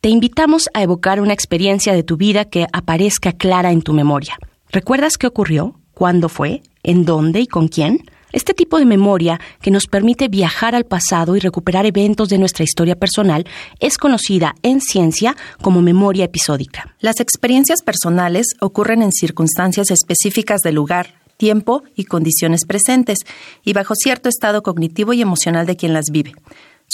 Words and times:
te 0.02 0.08
invitamos 0.08 0.68
a 0.74 0.82
evocar 0.82 1.20
una 1.20 1.32
experiencia 1.32 1.94
de 1.94 2.02
tu 2.02 2.16
vida 2.16 2.44
que 2.44 2.66
aparezca 2.72 3.30
clara 3.32 3.70
en 3.70 3.82
tu 3.82 3.92
memoria. 3.92 4.36
¿Recuerdas 4.72 5.16
qué 5.16 5.28
ocurrió? 5.28 5.78
¿Cuándo 5.94 6.28
fue? 6.28 6.64
¿En 6.82 7.04
dónde 7.04 7.38
y 7.38 7.46
con 7.46 7.68
quién? 7.68 8.02
Este 8.32 8.52
tipo 8.52 8.80
de 8.80 8.84
memoria, 8.84 9.40
que 9.60 9.70
nos 9.70 9.86
permite 9.86 10.26
viajar 10.26 10.74
al 10.74 10.86
pasado 10.86 11.36
y 11.36 11.38
recuperar 11.38 11.86
eventos 11.86 12.28
de 12.30 12.38
nuestra 12.38 12.64
historia 12.64 12.96
personal, 12.96 13.46
es 13.78 13.96
conocida 13.96 14.56
en 14.62 14.80
ciencia 14.80 15.36
como 15.62 15.82
memoria 15.82 16.24
episódica. 16.24 16.96
Las 16.98 17.20
experiencias 17.20 17.80
personales 17.82 18.56
ocurren 18.60 19.02
en 19.02 19.12
circunstancias 19.12 19.92
específicas 19.92 20.62
de 20.62 20.72
lugar, 20.72 21.14
tiempo 21.36 21.84
y 21.94 22.06
condiciones 22.06 22.64
presentes, 22.66 23.18
y 23.62 23.72
bajo 23.72 23.94
cierto 23.94 24.28
estado 24.28 24.64
cognitivo 24.64 25.12
y 25.12 25.22
emocional 25.22 25.64
de 25.64 25.76
quien 25.76 25.92
las 25.92 26.06
vive. 26.10 26.34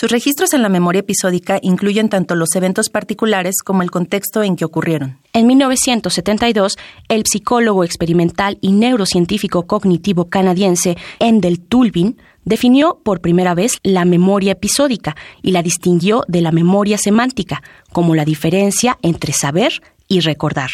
Sus 0.01 0.13
registros 0.13 0.55
en 0.55 0.63
la 0.63 0.69
memoria 0.69 1.01
episódica 1.01 1.59
incluyen 1.61 2.09
tanto 2.09 2.37
los 2.37 2.55
eventos 2.55 2.89
particulares 2.89 3.57
como 3.65 3.83
el 3.83 3.91
contexto 3.91 4.45
en 4.45 4.55
que 4.55 4.65
ocurrieron. 4.65 5.19
En 5.33 5.49
1972, 5.49 6.79
el 7.09 7.25
psicólogo 7.27 7.83
experimental 7.83 8.59
y 8.61 8.71
neurocientífico 8.71 9.67
cognitivo 9.67 10.29
canadiense 10.29 10.97
Endel 11.19 11.59
Tulbin 11.59 12.17
definió 12.45 13.01
por 13.03 13.21
primera 13.21 13.57
vez 13.57 13.81
la 13.83 14.05
memoria 14.05 14.53
episódica 14.53 15.17
y 15.43 15.51
la 15.51 15.65
distinguió 15.65 16.23
de 16.29 16.43
la 16.43 16.53
memoria 16.53 16.97
semántica 16.97 17.65
como 17.93 18.15
la 18.15 18.25
diferencia 18.25 18.99
entre 19.03 19.33
saber 19.33 19.83
y 20.07 20.21
recordar. 20.21 20.71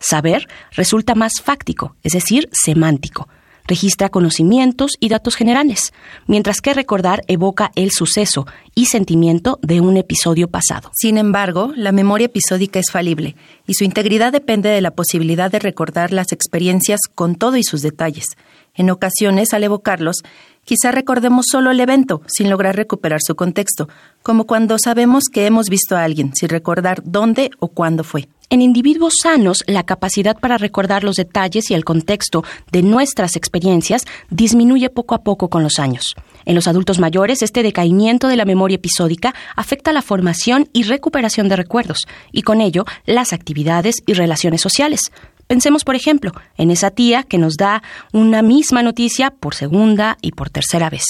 Saber 0.00 0.48
resulta 0.72 1.14
más 1.14 1.34
fáctico, 1.40 1.94
es 2.02 2.14
decir, 2.14 2.48
semántico 2.50 3.28
registra 3.66 4.08
conocimientos 4.08 4.92
y 5.00 5.08
datos 5.08 5.34
generales, 5.34 5.92
mientras 6.26 6.60
que 6.60 6.74
recordar 6.74 7.22
evoca 7.28 7.72
el 7.74 7.90
suceso 7.90 8.46
y 8.74 8.86
sentimiento 8.86 9.58
de 9.62 9.80
un 9.80 9.96
episodio 9.96 10.48
pasado. 10.48 10.90
Sin 10.94 11.18
embargo, 11.18 11.72
la 11.76 11.92
memoria 11.92 12.26
episódica 12.26 12.78
es 12.78 12.90
falible 12.90 13.36
y 13.66 13.74
su 13.74 13.84
integridad 13.84 14.32
depende 14.32 14.68
de 14.68 14.80
la 14.80 14.90
posibilidad 14.90 15.50
de 15.50 15.58
recordar 15.58 16.12
las 16.12 16.32
experiencias 16.32 17.00
con 17.14 17.34
todo 17.34 17.56
y 17.56 17.64
sus 17.64 17.82
detalles. 17.82 18.26
En 18.74 18.90
ocasiones, 18.90 19.54
al 19.54 19.64
evocarlos, 19.64 20.22
quizá 20.64 20.92
recordemos 20.92 21.46
solo 21.50 21.70
el 21.70 21.80
evento, 21.80 22.22
sin 22.26 22.50
lograr 22.50 22.76
recuperar 22.76 23.20
su 23.22 23.34
contexto, 23.34 23.88
como 24.22 24.46
cuando 24.46 24.76
sabemos 24.78 25.24
que 25.32 25.46
hemos 25.46 25.68
visto 25.70 25.96
a 25.96 26.04
alguien, 26.04 26.32
sin 26.34 26.50
recordar 26.50 27.02
dónde 27.04 27.50
o 27.58 27.68
cuándo 27.68 28.04
fue. 28.04 28.28
En 28.48 28.62
individuos 28.62 29.14
sanos, 29.20 29.64
la 29.66 29.82
capacidad 29.82 30.38
para 30.38 30.56
recordar 30.56 31.02
los 31.02 31.16
detalles 31.16 31.68
y 31.68 31.74
el 31.74 31.84
contexto 31.84 32.44
de 32.70 32.82
nuestras 32.82 33.34
experiencias 33.34 34.04
disminuye 34.30 34.88
poco 34.88 35.16
a 35.16 35.24
poco 35.24 35.48
con 35.48 35.64
los 35.64 35.80
años. 35.80 36.14
En 36.44 36.54
los 36.54 36.68
adultos 36.68 37.00
mayores, 37.00 37.42
este 37.42 37.64
decaimiento 37.64 38.28
de 38.28 38.36
la 38.36 38.44
memoria 38.44 38.76
episódica 38.76 39.34
afecta 39.56 39.92
la 39.92 40.00
formación 40.00 40.68
y 40.72 40.84
recuperación 40.84 41.48
de 41.48 41.56
recuerdos, 41.56 42.06
y 42.30 42.42
con 42.42 42.60
ello 42.60 42.84
las 43.04 43.32
actividades 43.32 43.96
y 44.06 44.12
relaciones 44.12 44.60
sociales. 44.60 45.10
Pensemos, 45.48 45.82
por 45.82 45.96
ejemplo, 45.96 46.30
en 46.56 46.70
esa 46.70 46.92
tía 46.92 47.24
que 47.24 47.38
nos 47.38 47.56
da 47.56 47.82
una 48.12 48.42
misma 48.42 48.84
noticia 48.84 49.30
por 49.30 49.56
segunda 49.56 50.18
y 50.22 50.30
por 50.30 50.50
tercera 50.50 50.88
vez. 50.88 51.04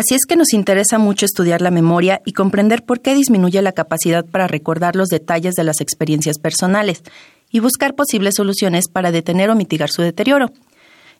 Así 0.00 0.14
es 0.14 0.24
que 0.26 0.34
nos 0.34 0.54
interesa 0.54 0.96
mucho 0.96 1.26
estudiar 1.26 1.60
la 1.60 1.70
memoria 1.70 2.22
y 2.24 2.32
comprender 2.32 2.84
por 2.84 3.02
qué 3.02 3.14
disminuye 3.14 3.60
la 3.60 3.72
capacidad 3.72 4.24
para 4.24 4.46
recordar 4.46 4.96
los 4.96 5.10
detalles 5.10 5.52
de 5.56 5.62
las 5.62 5.82
experiencias 5.82 6.38
personales 6.38 7.02
y 7.50 7.60
buscar 7.60 7.94
posibles 7.94 8.36
soluciones 8.36 8.88
para 8.88 9.12
detener 9.12 9.50
o 9.50 9.54
mitigar 9.54 9.90
su 9.90 10.00
deterioro. 10.00 10.52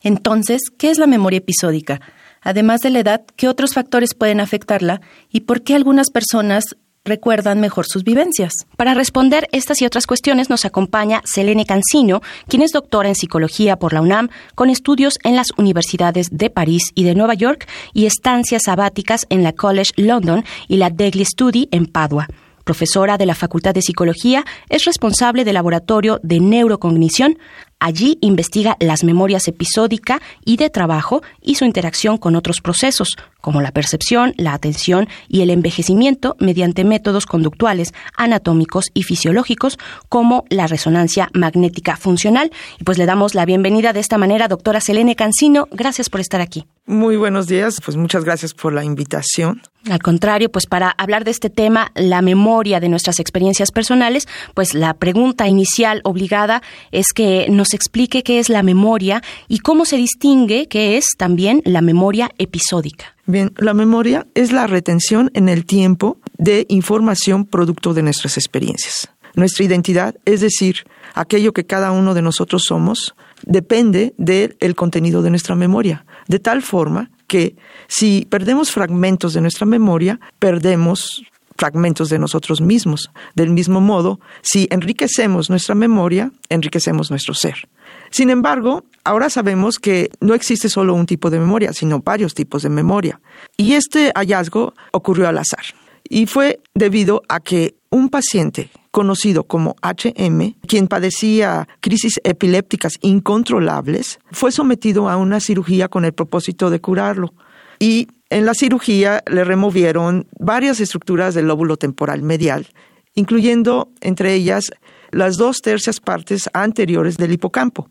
Entonces, 0.01 0.63
¿qué 0.79 0.89
es 0.89 0.97
la 0.97 1.07
memoria 1.07 1.41
episódica? 1.41 2.01
Además 2.41 2.81
de 2.81 2.89
la 2.89 3.01
edad, 3.01 3.23
¿qué 3.37 3.49
otros 3.49 3.75
factores 3.75 4.15
pueden 4.15 4.41
afectarla 4.41 5.03
y 5.31 5.41
por 5.41 5.61
qué 5.61 5.75
algunas 5.75 6.09
personas 6.09 6.65
recuerdan 7.11 7.61
mejor 7.61 7.87
sus 7.87 8.05
vivencias. 8.05 8.53
Para 8.77 8.95
responder 8.95 9.49
estas 9.51 9.83
y 9.83 9.85
otras 9.85 10.07
cuestiones 10.07 10.49
nos 10.49 10.65
acompaña 10.65 11.23
Selene 11.25 11.67
Cancino, 11.67 12.23
quien 12.47 12.63
es 12.63 12.71
doctora 12.71 13.09
en 13.09 13.17
psicología 13.17 13.77
por 13.77 13.93
la 13.93 14.01
UNAM, 14.01 14.31
con 14.55 14.71
estudios 14.71 15.19
en 15.25 15.35
las 15.35 15.49
universidades 15.57 16.29
de 16.31 16.51
París 16.51 16.93
y 16.95 17.03
de 17.03 17.17
Nueva 17.17 17.35
York 17.35 17.69
y 17.93 18.07
estancias 18.07 18.63
sabáticas 18.65 19.27
en 19.29 19.43
la 19.43 19.53
College 19.53 19.93
London 19.97 20.45
y 20.69 20.77
la 20.77 20.91
Degli 20.91 21.25
Studi 21.25 21.69
en 21.73 21.87
Padua. 21.87 22.29
Profesora 22.63 23.19
de 23.19 23.27
la 23.27 23.35
Facultad 23.35 23.75
de 23.75 23.83
Psicología, 23.83 24.45
es 24.69 24.85
responsable 24.85 25.45
del 25.45 25.55
Laboratorio 25.55 26.21
de 26.23 26.39
Neurocognición, 26.39 27.39
Allí 27.81 28.19
investiga 28.21 28.77
las 28.79 29.05
memorias 29.05 29.49
episódica 29.49 30.21
y 30.45 30.59
de 30.59 30.69
trabajo 30.69 31.23
y 31.41 31.55
su 31.55 31.65
interacción 31.65 32.19
con 32.19 32.37
otros 32.37 32.61
procesos, 32.61 33.17
como 33.41 33.63
la 33.63 33.73
percepción, 33.73 34.35
la 34.37 34.53
atención 34.53 35.09
y 35.29 35.41
el 35.41 35.49
envejecimiento 35.49 36.37
mediante 36.39 36.85
métodos 36.85 37.25
conductuales, 37.25 37.95
anatómicos 38.17 38.85
y 38.93 39.03
fisiológicos, 39.03 39.79
como 40.11 40.45
la 40.51 40.67
resonancia 40.67 41.31
magnética 41.33 41.97
funcional. 41.97 42.53
Y 42.79 42.85
pues 42.85 42.99
le 42.99 43.07
damos 43.07 43.35
la 43.35 43.47
bienvenida 43.47 43.95
de 43.95 44.01
esta 44.01 44.19
manera, 44.19 44.47
doctora 44.47 44.81
Selene 44.81 45.17
Cancino. 45.17 45.67
Gracias 45.73 46.11
por 46.11 46.21
estar 46.21 46.43
aquí. 46.43 46.67
Muy 46.91 47.17
buenos 47.17 47.47
días, 47.47 47.81
pues 47.85 47.97
muchas 47.97 48.25
gracias 48.25 48.53
por 48.53 48.73
la 48.73 48.83
invitación. 48.83 49.63
Al 49.89 50.03
contrario, 50.03 50.51
pues 50.51 50.67
para 50.67 50.91
hablar 50.91 51.23
de 51.23 51.31
este 51.31 51.49
tema, 51.49 51.93
la 51.95 52.21
memoria 52.21 52.81
de 52.81 52.89
nuestras 52.89 53.21
experiencias 53.21 53.71
personales, 53.71 54.27
pues 54.55 54.75
la 54.75 54.95
pregunta 54.95 55.47
inicial 55.47 56.01
obligada 56.03 56.63
es 56.91 57.13
que 57.15 57.47
nos 57.49 57.75
explique 57.75 58.25
qué 58.25 58.41
es 58.41 58.49
la 58.49 58.65
memoria 58.65 59.23
y 59.47 59.61
cómo 59.61 59.85
se 59.85 59.99
distingue 59.99 60.67
qué 60.67 60.97
es 60.97 61.11
también 61.17 61.63
la 61.65 61.81
memoria 61.81 62.33
episódica. 62.39 63.15
Bien, 63.25 63.53
la 63.57 63.73
memoria 63.73 64.27
es 64.35 64.51
la 64.51 64.67
retención 64.67 65.31
en 65.35 65.49
el 65.49 65.67
tiempo 65.67 66.19
de 66.39 66.67
información 66.69 67.45
producto 67.45 67.95
de 67.95 68.03
nuestras 68.03 68.37
experiencias. 68.37 69.09
Nuestra 69.37 69.65
identidad, 69.65 70.17
es 70.25 70.41
decir, 70.41 70.79
aquello 71.15 71.53
que 71.53 71.65
cada 71.65 71.93
uno 71.93 72.15
de 72.15 72.23
nosotros 72.23 72.65
somos, 72.67 73.15
depende 73.43 74.15
del 74.17 74.75
contenido 74.75 75.23
de 75.23 75.31
nuestra 75.31 75.55
memoria, 75.55 76.05
de 76.29 76.39
tal 76.39 76.63
forma 76.63 77.11
que 77.27 77.57
si 77.87 78.27
perdemos 78.29 78.71
fragmentos 78.71 79.35
de 79.35 79.41
nuestra 79.41 79.67
memoria, 79.67 80.19
perdemos 80.39 81.23
fragmentos 81.57 82.09
de 82.09 82.19
nosotros 82.19 82.61
mismos. 82.61 83.11
Del 83.35 83.51
mismo 83.51 83.81
modo, 83.81 84.19
si 84.41 84.67
enriquecemos 84.71 85.51
nuestra 85.51 85.75
memoria, 85.75 86.33
enriquecemos 86.49 87.11
nuestro 87.11 87.35
ser. 87.35 87.69
Sin 88.11 88.31
embargo, 88.31 88.85
ahora 89.05 89.29
sabemos 89.29 89.79
que 89.79 90.11
no 90.21 90.35
existe 90.35 90.69
solo 90.69 90.95
un 90.95 91.07
tipo 91.07 91.29
de 91.29 91.39
memoria, 91.39 91.73
sino 91.73 92.01
varios 92.01 92.35
tipos 92.35 92.63
de 92.63 92.71
memoria. 92.71 93.21
Y 93.57 93.75
este 93.75 94.11
hallazgo 94.15 94.73
ocurrió 94.93 95.29
al 95.29 95.39
azar. 95.39 95.65
Y 96.09 96.27
fue 96.27 96.61
debido 96.75 97.23
a 97.29 97.41
que 97.41 97.75
un 97.91 98.09
paciente 98.09 98.71
conocido 98.91 99.45
como 99.45 99.77
HM, 99.83 100.55
quien 100.67 100.89
padecía 100.89 101.69
crisis 101.81 102.21
epilépticas 102.25 102.95
incontrolables, 103.03 104.19
fue 104.33 104.53
sometido 104.53 105.09
a 105.09 105.17
una 105.17 105.41
cirugía 105.41 105.89
con 105.89 106.05
el 106.05 106.13
propósito 106.13 106.71
de 106.71 106.81
curarlo. 106.81 107.33
Y 107.79 108.09
en 108.31 108.47
la 108.47 108.55
cirugía 108.55 109.23
le 109.31 109.45
removieron 109.45 110.27
varias 110.39 110.81
estructuras 110.81 111.35
del 111.35 111.47
lóbulo 111.49 111.77
temporal 111.77 112.23
medial, 112.23 112.67
incluyendo 113.15 113.91
entre 114.01 114.35
ellas 114.35 114.71
las 115.11 115.37
dos 115.37 115.59
tercias 115.63 116.01
partes 116.01 116.49
anteriores 116.53 117.17
del 117.17 117.33
hipocampo. 117.33 117.91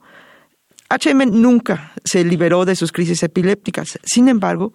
HM 0.89 1.41
nunca 1.41 1.93
se 2.03 2.23
liberó 2.23 2.65
de 2.65 2.75
sus 2.75 2.91
crisis 2.91 3.21
epilépticas. 3.21 3.99
Sin 4.03 4.27
embargo, 4.27 4.73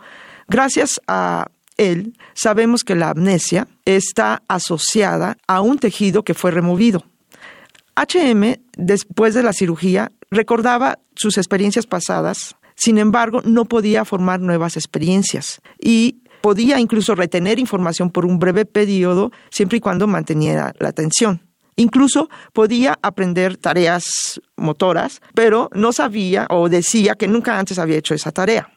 gracias 0.49 1.01
a 1.09 1.49
él, 1.77 2.17
sabemos 2.35 2.85
que 2.85 2.95
la 2.95 3.11
amnesia 3.11 3.69
está 3.85 4.43
asociada 4.49 5.37
a 5.47 5.61
un 5.61 5.79
tejido 5.79 6.23
que 6.23 6.35
fue 6.35 6.51
removido. 6.51 7.05
HM, 7.97 8.57
después 8.77 9.35
de 9.35 9.43
la 9.43 9.53
cirugía, 9.53 10.11
recordaba 10.31 10.99
sus 11.15 11.39
experiencias 11.39 11.87
pasadas, 11.87 12.57
sin 12.75 12.99
embargo, 12.99 13.41
no 13.45 13.67
podía 13.67 14.05
formar 14.05 14.41
nuevas 14.41 14.77
experiencias 14.77 15.61
y 15.81 16.23
podía 16.41 16.81
incluso 16.81 17.15
retener 17.15 17.59
información 17.59 18.11
por 18.11 18.27
un 18.27 18.39
breve 18.39 18.65
periodo 18.65 19.31
siempre 19.51 19.79
y 19.79 19.81
cuando 19.81 20.07
mantenía 20.07 20.75
la 20.79 20.89
atención. 20.89 21.41
Incluso 21.77 22.29
podía 22.53 22.99
aprender 23.03 23.57
tareas 23.57 24.41
motoras, 24.57 25.21
pero 25.35 25.71
no 25.73 25.93
sabía 25.93 26.47
o 26.51 26.69
decía 26.69 27.15
que 27.15 27.29
nunca 27.29 27.59
antes 27.59 27.79
había 27.79 27.97
hecho 27.97 28.15
esa 28.15 28.31
tarea. 28.33 28.74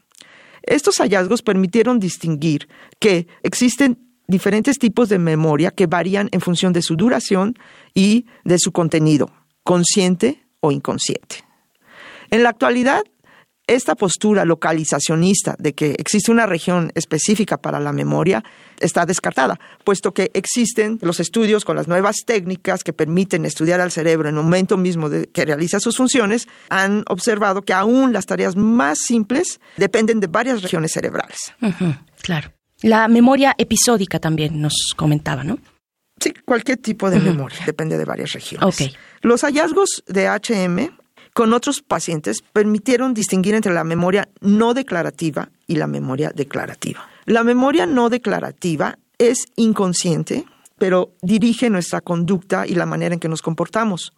Estos 0.67 0.97
hallazgos 0.97 1.41
permitieron 1.41 1.99
distinguir 1.99 2.67
que 2.99 3.27
existen 3.41 3.97
diferentes 4.27 4.77
tipos 4.77 5.09
de 5.09 5.17
memoria 5.17 5.71
que 5.71 5.87
varían 5.87 6.29
en 6.31 6.41
función 6.41 6.73
de 6.73 6.81
su 6.81 6.95
duración 6.95 7.55
y 7.93 8.25
de 8.43 8.59
su 8.59 8.71
contenido, 8.71 9.31
consciente 9.63 10.43
o 10.59 10.71
inconsciente. 10.71 11.43
En 12.29 12.43
la 12.43 12.49
actualidad, 12.49 13.03
esta 13.67 13.95
postura 13.95 14.45
localizacionista 14.45 15.55
de 15.59 15.73
que 15.73 15.95
existe 15.99 16.31
una 16.31 16.45
región 16.45 16.91
específica 16.95 17.57
para 17.57 17.79
la 17.79 17.91
memoria 17.91 18.43
está 18.79 19.05
descartada, 19.05 19.59
puesto 19.83 20.13
que 20.13 20.31
existen 20.33 20.99
los 21.01 21.19
estudios 21.19 21.65
con 21.65 21.75
las 21.75 21.87
nuevas 21.87 22.17
técnicas 22.25 22.83
que 22.83 22.93
permiten 22.93 23.45
estudiar 23.45 23.81
al 23.81 23.91
cerebro 23.91 24.29
en 24.29 24.37
el 24.37 24.43
momento 24.43 24.77
mismo 24.77 25.09
de 25.09 25.27
que 25.27 25.45
realiza 25.45 25.79
sus 25.79 25.97
funciones, 25.97 26.47
han 26.69 27.03
observado 27.09 27.61
que 27.61 27.73
aún 27.73 28.13
las 28.13 28.25
tareas 28.25 28.55
más 28.55 28.99
simples 28.99 29.59
dependen 29.75 30.19
de 30.19 30.27
varias 30.27 30.61
regiones 30.61 30.91
cerebrales. 30.93 31.53
claro. 32.21 32.53
La 32.81 33.07
memoria 33.07 33.55
episódica 33.57 34.19
también 34.19 34.61
nos 34.61 34.93
comentaba, 34.95 35.43
¿no? 35.43 35.57
Sí, 36.19 36.33
cualquier 36.45 36.77
tipo 36.77 37.09
de 37.09 37.19
memoria, 37.19 37.59
depende 37.65 37.97
de 37.97 38.05
varias 38.05 38.33
regiones. 38.33 38.93
Los 39.21 39.41
hallazgos 39.41 40.03
de 40.07 40.27
HM 40.27 40.96
con 41.37 41.53
otros 41.53 41.83
pacientes 41.83 42.41
permitieron 42.51 43.13
distinguir 43.13 43.53
entre 43.53 43.71
la 43.71 43.83
memoria 43.83 44.27
no 44.41 44.73
declarativa 44.73 45.49
y 45.67 45.75
la 45.75 45.85
memoria 45.85 46.31
declarativa. 46.33 47.07
La 47.25 47.43
memoria 47.43 47.85
no 47.85 48.09
declarativa 48.09 48.97
es 49.19 49.45
inconsciente, 49.55 50.45
pero 50.79 51.11
dirige 51.21 51.69
nuestra 51.69 52.01
conducta 52.01 52.65
y 52.65 52.73
la 52.73 52.87
manera 52.87 53.13
en 53.13 53.19
que 53.19 53.29
nos 53.29 53.43
comportamos. 53.43 54.13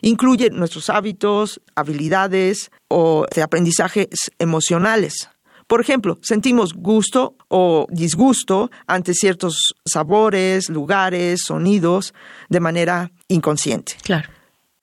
Incluye 0.00 0.50
nuestros 0.50 0.90
hábitos, 0.90 1.60
habilidades 1.76 2.72
o 2.88 3.26
de 3.32 3.42
aprendizajes 3.42 4.08
emocionales. 4.40 5.30
Por 5.68 5.80
ejemplo, 5.80 6.18
sentimos 6.20 6.74
gusto 6.74 7.36
o 7.46 7.86
disgusto 7.90 8.72
ante 8.88 9.14
ciertos 9.14 9.76
sabores, 9.84 10.68
lugares, 10.68 11.42
sonidos 11.46 12.12
de 12.48 12.58
manera 12.58 13.12
inconsciente. 13.28 13.92
Claro. 14.02 14.30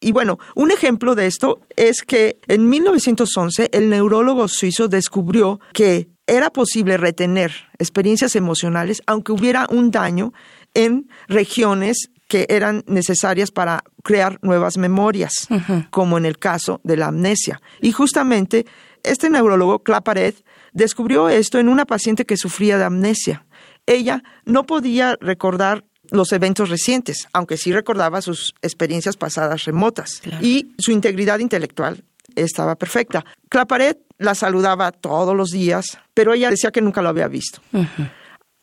Y 0.03 0.11
bueno, 0.11 0.37
un 0.55 0.71
ejemplo 0.71 1.15
de 1.15 1.27
esto 1.27 1.61
es 1.77 2.01
que 2.01 2.39
en 2.47 2.69
1911 2.69 3.69
el 3.71 3.89
neurólogo 3.89 4.49
suizo 4.49 4.89
descubrió 4.89 5.61
que 5.73 6.09
era 6.27 6.49
posible 6.49 6.97
retener 6.97 7.53
experiencias 7.79 8.35
emocionales 8.35 9.01
aunque 9.07 9.31
hubiera 9.31 9.65
un 9.69 9.91
daño 9.91 10.33
en 10.73 11.07
regiones 11.27 12.09
que 12.27 12.45
eran 12.49 12.83
necesarias 12.87 13.51
para 13.51 13.83
crear 14.03 14.39
nuevas 14.41 14.77
memorias, 14.77 15.47
como 15.89 16.17
en 16.17 16.25
el 16.25 16.37
caso 16.37 16.81
de 16.83 16.97
la 16.97 17.07
amnesia. 17.07 17.61
Y 17.79 17.91
justamente 17.91 18.65
este 19.03 19.29
neurólogo, 19.29 19.83
Claparet, 19.83 20.43
descubrió 20.73 21.29
esto 21.29 21.59
en 21.59 21.69
una 21.69 21.85
paciente 21.85 22.25
que 22.25 22.37
sufría 22.37 22.77
de 22.77 22.85
amnesia. 22.85 23.45
Ella 23.85 24.23
no 24.45 24.65
podía 24.65 25.17
recordar 25.21 25.85
los 26.13 26.31
eventos 26.31 26.69
recientes, 26.69 27.27
aunque 27.33 27.57
sí 27.57 27.73
recordaba 27.73 28.21
sus 28.21 28.53
experiencias 28.61 29.17
pasadas 29.17 29.65
remotas. 29.65 30.21
Y 30.41 30.73
su 30.77 30.91
integridad 30.91 31.39
intelectual 31.39 32.03
estaba 32.35 32.75
perfecta. 32.75 33.25
Claparet 33.49 33.99
la 34.19 34.35
saludaba 34.35 34.91
todos 34.91 35.35
los 35.35 35.49
días, 35.49 35.97
pero 36.13 36.33
ella 36.33 36.51
decía 36.51 36.71
que 36.71 36.81
nunca 36.81 37.01
lo 37.01 37.09
había 37.09 37.27
visto. 37.27 37.61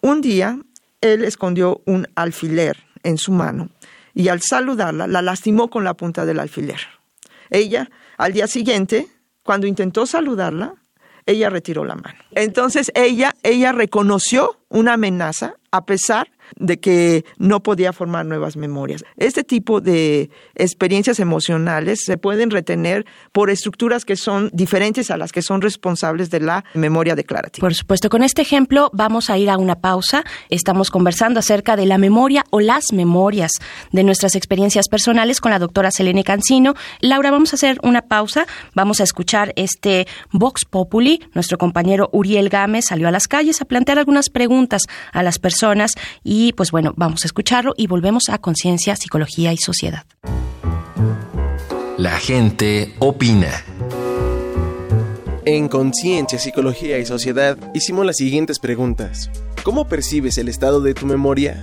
Un 0.00 0.20
día, 0.20 0.61
él 1.00 1.25
escondió 1.25 1.82
un 1.87 2.06
alfiler 2.14 2.85
en 3.02 3.19
su 3.19 3.32
mano 3.32 3.69
y 4.14 4.29
al 4.29 4.41
saludarla, 4.43 5.08
la 5.08 5.20
lastimó 5.20 5.70
con 5.70 5.82
la 5.82 5.94
punta 5.94 6.25
del 6.25 6.38
alfiler. 6.38 6.81
Ella, 7.50 7.91
al 8.17 8.32
día 8.32 8.47
siguiente, 8.47 9.08
cuando 9.43 9.67
intentó 9.67 10.06
saludarla, 10.06 10.75
ella 11.26 11.50
retiró 11.50 11.85
la 11.85 11.97
mano. 11.97 12.19
Entonces 12.31 12.93
ella, 12.94 13.35
ella 13.43 13.73
reconoció 13.73 14.61
una 14.69 14.93
amenaza 14.93 15.55
a 15.73 15.85
pesar 15.85 16.31
de 16.56 16.79
que 16.81 17.25
no 17.38 17.62
podía 17.62 17.93
formar 17.93 18.26
nuevas 18.26 18.56
memorias. 18.56 19.05
Este 19.17 19.44
tipo 19.44 19.81
de 19.81 20.31
experiencias 20.55 21.20
emocionales 21.20 22.00
se 22.05 22.17
pueden 22.17 22.50
retener 22.50 23.06
por 23.32 23.50
estructuras 23.50 24.05
que 24.05 24.17
son 24.17 24.50
diferentes 24.52 25.11
a 25.11 25.17
las 25.17 25.32
que 25.32 25.43
son 25.43 25.61
responsables 25.61 26.31
de 26.31 26.41
la 26.41 26.64
memoria 26.75 27.14
declarativa. 27.14 27.64
Por 27.64 27.75
supuesto, 27.75 28.08
con 28.08 28.23
este 28.23 28.43
ejemplo 28.43 28.91
vamos 28.93 29.31
a 29.31 29.38
ir 29.38 29.50
a 29.50 29.58
una 29.58 29.76
pausa. 29.76 30.25
Estamos 30.49 30.91
conversando 30.91 31.41
acerca 31.41 31.76
de 31.76 31.87
la 31.87 31.99
memoria 31.99 32.44
o 32.50 32.61
las 32.61 32.93
memorias 32.93 33.52
de 33.93 34.05
nuestras 34.05 34.35
experiencias 34.35 34.88
personales 34.88 35.41
con 35.41 35.50
la 35.50 35.58
doctora 35.58 35.91
Selene 35.91 36.25
Cancino. 36.25 36.75
Laura, 37.00 37.31
vamos 37.31 37.52
a 37.52 37.56
hacer 37.56 37.79
una 37.82 38.02
pausa. 38.02 38.47
Vamos 38.75 39.00
a 39.00 39.05
escuchar 39.05 39.52
este 39.56 40.06
Vox 40.32 40.64
Populi. 40.64 41.20
Nuestro 41.35 41.59
compañero 41.59 42.09
Uriel 42.12 42.49
Gámez 42.49 42.87
salió 42.88 43.09
a 43.09 43.11
las 43.11 43.28
calles 43.28 43.61
a 43.61 43.64
plantear 43.64 43.99
algunas 43.99 44.30
preguntas 44.30 44.83
a 45.12 45.23
las 45.23 45.38
personas 45.38 45.92
y 46.25 46.39
y 46.42 46.54
pues 46.54 46.70
bueno, 46.70 46.94
vamos 46.97 47.25
a 47.25 47.26
escucharlo 47.26 47.75
y 47.76 47.87
volvemos 47.87 48.30
a 48.30 48.38
Conciencia, 48.38 48.97
Psicología 48.97 49.52
y 49.52 49.59
Sociedad. 49.59 50.04
La 51.99 52.18
gente 52.18 52.94
opina. 52.99 53.62
En 55.44 55.68
Conciencia, 55.68 56.38
Psicología 56.38 56.99
y 56.99 57.04
Sociedad 57.04 57.59
hicimos 57.75 58.06
las 58.06 58.16
siguientes 58.16 58.59
preguntas. 58.59 59.30
¿Cómo 59.64 59.87
percibes 59.87 60.38
el 60.38 60.49
estado 60.49 60.80
de 60.80 60.94
tu 60.94 61.04
memoria? 61.04 61.62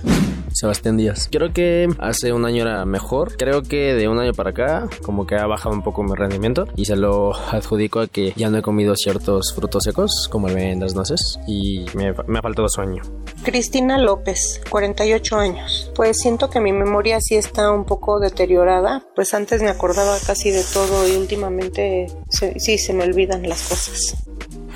Sebastián 0.58 0.96
Díaz. 0.96 1.28
Creo 1.30 1.52
que 1.52 1.88
hace 2.00 2.32
un 2.32 2.44
año 2.44 2.62
era 2.62 2.84
mejor. 2.84 3.36
Creo 3.36 3.62
que 3.62 3.94
de 3.94 4.08
un 4.08 4.18
año 4.18 4.32
para 4.32 4.50
acá, 4.50 4.88
como 5.04 5.24
que 5.24 5.36
ha 5.36 5.46
bajado 5.46 5.72
un 5.72 5.82
poco 5.82 6.02
mi 6.02 6.16
rendimiento 6.16 6.66
y 6.74 6.84
se 6.86 6.96
lo 6.96 7.32
adjudico 7.32 8.00
a 8.00 8.08
que 8.08 8.32
ya 8.34 8.50
no 8.50 8.58
he 8.58 8.62
comido 8.62 8.96
ciertos 8.96 9.54
frutos 9.54 9.84
secos, 9.84 10.28
como 10.28 10.48
almendras, 10.48 10.96
nueces, 10.96 11.38
y 11.46 11.86
me, 11.94 12.12
me 12.26 12.40
ha 12.40 12.42
faltado 12.42 12.68
sueño. 12.68 13.02
Cristina 13.44 13.98
López, 13.98 14.60
48 14.68 15.36
años. 15.36 15.92
Pues 15.94 16.18
siento 16.18 16.50
que 16.50 16.58
mi 16.58 16.72
memoria 16.72 17.20
sí 17.20 17.36
está 17.36 17.70
un 17.70 17.84
poco 17.84 18.18
deteriorada. 18.18 19.06
Pues 19.14 19.34
antes 19.34 19.62
me 19.62 19.68
acordaba 19.68 20.16
casi 20.26 20.50
de 20.50 20.64
todo 20.64 21.06
y 21.06 21.16
últimamente 21.16 22.08
sí 22.30 22.78
se 22.78 22.92
me 22.92 23.04
olvidan 23.04 23.48
las 23.48 23.68
cosas. 23.68 24.16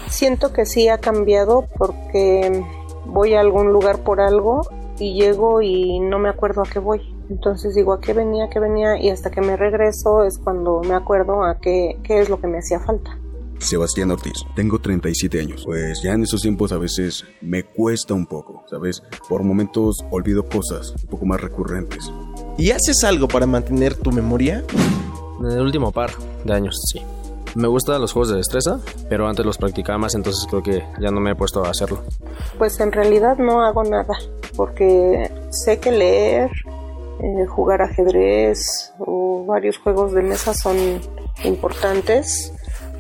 Siento 0.09 0.53
que 0.53 0.65
sí 0.65 0.89
ha 0.89 0.99
cambiado 0.99 1.67
porque 1.77 2.63
voy 3.05 3.35
a 3.35 3.41
algún 3.41 3.73
lugar 3.73 4.05
por 4.05 4.21
algo 4.21 4.63
y 5.03 5.15
llego 5.15 5.61
y 5.61 5.99
no 5.99 6.21
me 6.21 6.29
acuerdo 6.29 6.63
a 6.63 6.65
qué 6.65 6.79
voy. 6.79 7.01
Entonces 7.29 7.75
digo 7.75 7.93
a 7.93 8.01
qué 8.01 8.13
venía, 8.13 8.45
a 8.45 8.51
qué 8.51 8.61
venía 8.61 9.01
y 9.03 9.11
hasta 9.11 9.31
que 9.31 9.41
me 9.41 9.57
regreso 9.57 10.23
es 10.25 10.39
cuando 10.39 10.81
me 10.83 10.95
acuerdo 10.95 11.45
a 11.45 11.59
qué, 11.59 11.99
qué 12.05 12.21
es 12.21 12.29
lo 12.29 12.41
que 12.41 12.47
me 12.47 12.59
hacía 12.59 12.79
falta. 12.79 13.19
Sebastián 13.59 14.11
Ortiz, 14.11 14.45
tengo 14.55 14.81
37 14.81 15.41
años. 15.41 15.63
Pues 15.65 16.03
ya 16.03 16.13
en 16.13 16.23
esos 16.23 16.41
tiempos 16.41 16.73
a 16.73 16.79
veces 16.79 17.25
me 17.41 17.65
cuesta 17.65 18.15
un 18.15 18.27
poco, 18.27 18.65
¿sabes? 18.71 19.03
Por 19.29 19.43
momentos 19.43 20.05
olvido 20.11 20.49
cosas 20.49 20.95
un 21.03 21.11
poco 21.11 21.27
más 21.27 21.41
recurrentes. 21.41 22.13
¿Y 22.57 22.71
haces 22.71 23.03
algo 23.05 23.27
para 23.27 23.47
mantener 23.47 23.95
tu 23.95 24.13
memoria? 24.13 24.65
En 25.41 25.51
el 25.51 25.61
último 25.61 25.91
par 25.91 26.11
de 26.45 26.53
años, 26.53 26.81
sí. 26.93 27.01
Me 27.55 27.69
gustan 27.69 28.01
los 28.01 28.13
juegos 28.13 28.31
de 28.31 28.37
destreza, 28.37 28.81
pero 29.09 29.29
antes 29.29 29.45
los 29.45 29.59
practicaba 29.59 29.99
más, 29.99 30.15
entonces 30.15 30.47
creo 30.49 30.63
que 30.63 30.85
ya 31.01 31.11
no 31.11 31.21
me 31.21 31.33
he 31.33 31.35
puesto 31.35 31.65
a 31.65 31.71
hacerlo. 31.71 32.03
Pues 32.57 32.81
en 32.81 32.93
realidad 32.93 33.37
no 33.37 33.61
hago 33.63 33.85
nada, 33.85 34.15
porque 34.57 35.31
sé 35.51 35.79
que 35.79 35.93
leer, 35.93 36.51
eh, 37.21 37.47
jugar 37.47 37.83
ajedrez 37.83 38.93
o 38.99 39.45
varios 39.47 39.79
juegos 39.79 40.13
de 40.13 40.23
mesa 40.23 40.55
son 40.55 40.77
importantes 41.45 42.53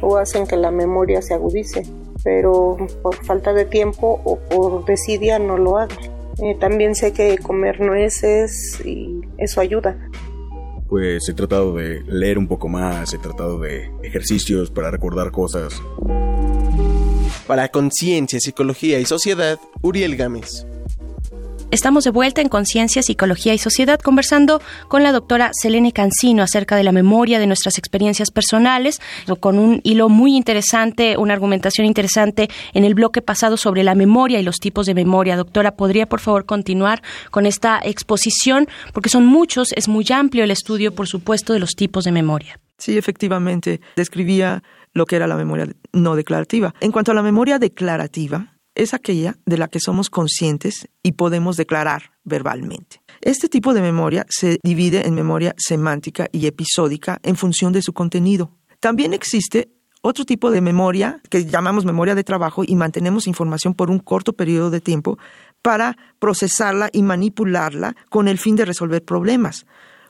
o 0.02 0.16
hacen 0.18 0.46
que 0.46 0.56
la 0.56 0.70
memoria 0.70 1.22
se 1.22 1.32
agudice, 1.32 1.86
pero 2.22 2.76
por 3.02 3.14
falta 3.24 3.52
de 3.52 3.64
tiempo 3.64 4.20
o 4.24 4.36
por 4.36 4.84
desidia 4.84 5.38
no 5.38 5.56
lo 5.56 5.78
hago. 5.78 5.94
Eh, 6.42 6.56
también 6.58 6.94
sé 6.94 7.12
que 7.12 7.38
comer 7.38 7.80
nueces 7.80 8.80
y 8.84 9.20
eso 9.38 9.60
ayuda. 9.60 9.96
Pues 10.92 11.26
he 11.26 11.32
tratado 11.32 11.74
de 11.76 12.02
leer 12.06 12.36
un 12.36 12.46
poco 12.46 12.68
más, 12.68 13.14
he 13.14 13.18
tratado 13.18 13.58
de 13.58 13.90
ejercicios 14.02 14.70
para 14.70 14.90
recordar 14.90 15.30
cosas. 15.30 15.80
Para 17.46 17.68
Conciencia, 17.68 18.38
Psicología 18.38 19.00
y 19.00 19.06
Sociedad, 19.06 19.58
Uriel 19.80 20.16
Gámez. 20.16 20.66
Estamos 21.72 22.04
de 22.04 22.10
vuelta 22.10 22.42
en 22.42 22.50
Conciencia, 22.50 23.02
Psicología 23.02 23.54
y 23.54 23.58
Sociedad 23.58 23.98
conversando 23.98 24.60
con 24.88 25.02
la 25.02 25.10
doctora 25.10 25.52
Selene 25.54 25.92
Cancino 25.92 26.42
acerca 26.42 26.76
de 26.76 26.84
la 26.84 26.92
memoria 26.92 27.38
de 27.38 27.46
nuestras 27.46 27.78
experiencias 27.78 28.30
personales, 28.30 29.00
con 29.40 29.58
un 29.58 29.80
hilo 29.82 30.10
muy 30.10 30.36
interesante, 30.36 31.16
una 31.16 31.32
argumentación 31.32 31.86
interesante 31.86 32.50
en 32.74 32.84
el 32.84 32.92
bloque 32.92 33.22
pasado 33.22 33.56
sobre 33.56 33.84
la 33.84 33.94
memoria 33.94 34.38
y 34.38 34.42
los 34.42 34.56
tipos 34.56 34.84
de 34.84 34.92
memoria. 34.92 35.34
Doctora, 35.34 35.74
¿podría 35.74 36.06
por 36.06 36.20
favor 36.20 36.44
continuar 36.44 37.02
con 37.30 37.46
esta 37.46 37.80
exposición? 37.82 38.68
Porque 38.92 39.08
son 39.08 39.24
muchos, 39.24 39.72
es 39.74 39.88
muy 39.88 40.04
amplio 40.12 40.44
el 40.44 40.50
estudio, 40.50 40.94
por 40.94 41.08
supuesto, 41.08 41.54
de 41.54 41.58
los 41.58 41.70
tipos 41.70 42.04
de 42.04 42.12
memoria. 42.12 42.60
Sí, 42.76 42.98
efectivamente, 42.98 43.80
describía 43.96 44.62
lo 44.92 45.06
que 45.06 45.16
era 45.16 45.26
la 45.26 45.36
memoria 45.36 45.68
no 45.94 46.16
declarativa. 46.16 46.74
En 46.80 46.92
cuanto 46.92 47.12
a 47.12 47.14
la 47.14 47.22
memoria 47.22 47.58
declarativa, 47.58 48.51
es 48.74 48.94
aquella 48.94 49.36
de 49.46 49.58
la 49.58 49.68
que 49.68 49.80
somos 49.80 50.10
conscientes 50.10 50.88
y 51.02 51.12
podemos 51.12 51.56
declarar 51.56 52.12
verbalmente. 52.24 53.02
Este 53.20 53.48
tipo 53.48 53.74
de 53.74 53.82
memoria 53.82 54.26
se 54.28 54.58
divide 54.62 55.06
en 55.06 55.14
memoria 55.14 55.54
semántica 55.56 56.28
y 56.32 56.46
episódica 56.46 57.20
en 57.22 57.36
función 57.36 57.72
de 57.72 57.82
su 57.82 57.92
contenido. 57.92 58.50
También 58.80 59.12
existe 59.12 59.70
otro 60.00 60.24
tipo 60.24 60.50
de 60.50 60.60
memoria 60.60 61.20
que 61.30 61.44
llamamos 61.46 61.84
memoria 61.84 62.16
de 62.16 62.24
trabajo 62.24 62.64
y 62.66 62.74
mantenemos 62.74 63.28
información 63.28 63.74
por 63.74 63.90
un 63.90 64.00
corto 64.00 64.32
periodo 64.32 64.70
de 64.70 64.80
tiempo 64.80 65.18
para 65.62 65.96
procesarla 66.18 66.90
y 66.92 67.02
manipularla 67.02 67.94
con 68.10 68.26
el 68.26 68.38
fin 68.38 68.56
de 68.56 68.64
resolver 68.64 69.04
problemas, 69.04 69.64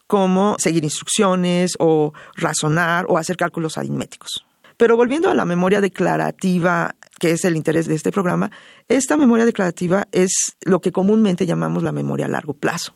como 0.07 0.57
seguir 0.59 0.85
instrucciones 0.85 1.76
o 1.78 2.14
razonar 2.37 3.04
o 3.09 3.19
hacer 3.19 3.37
cálculos 3.37 3.76
aritméticos. 3.76 4.47
Pero 4.78 4.97
volviendo 4.97 5.31
a 5.31 5.35
la 5.35 5.45
memoria 5.45 5.83
declarativa 5.83 6.97
que 7.23 7.31
es 7.31 7.45
el 7.45 7.55
interés 7.55 7.87
de 7.87 7.95
este 7.95 8.11
programa, 8.11 8.50
esta 8.88 9.17
memoria 9.17 9.47
declarativa 9.47 10.09
es 10.11 10.57
lo 10.64 10.81
que 10.81 10.91
comúnmente 10.91 11.47
llamamos 11.47 11.85
la 11.85 11.93
memoria 11.93 12.26
a 12.26 12.29
largo 12.29 12.52
plazo. 12.52 12.95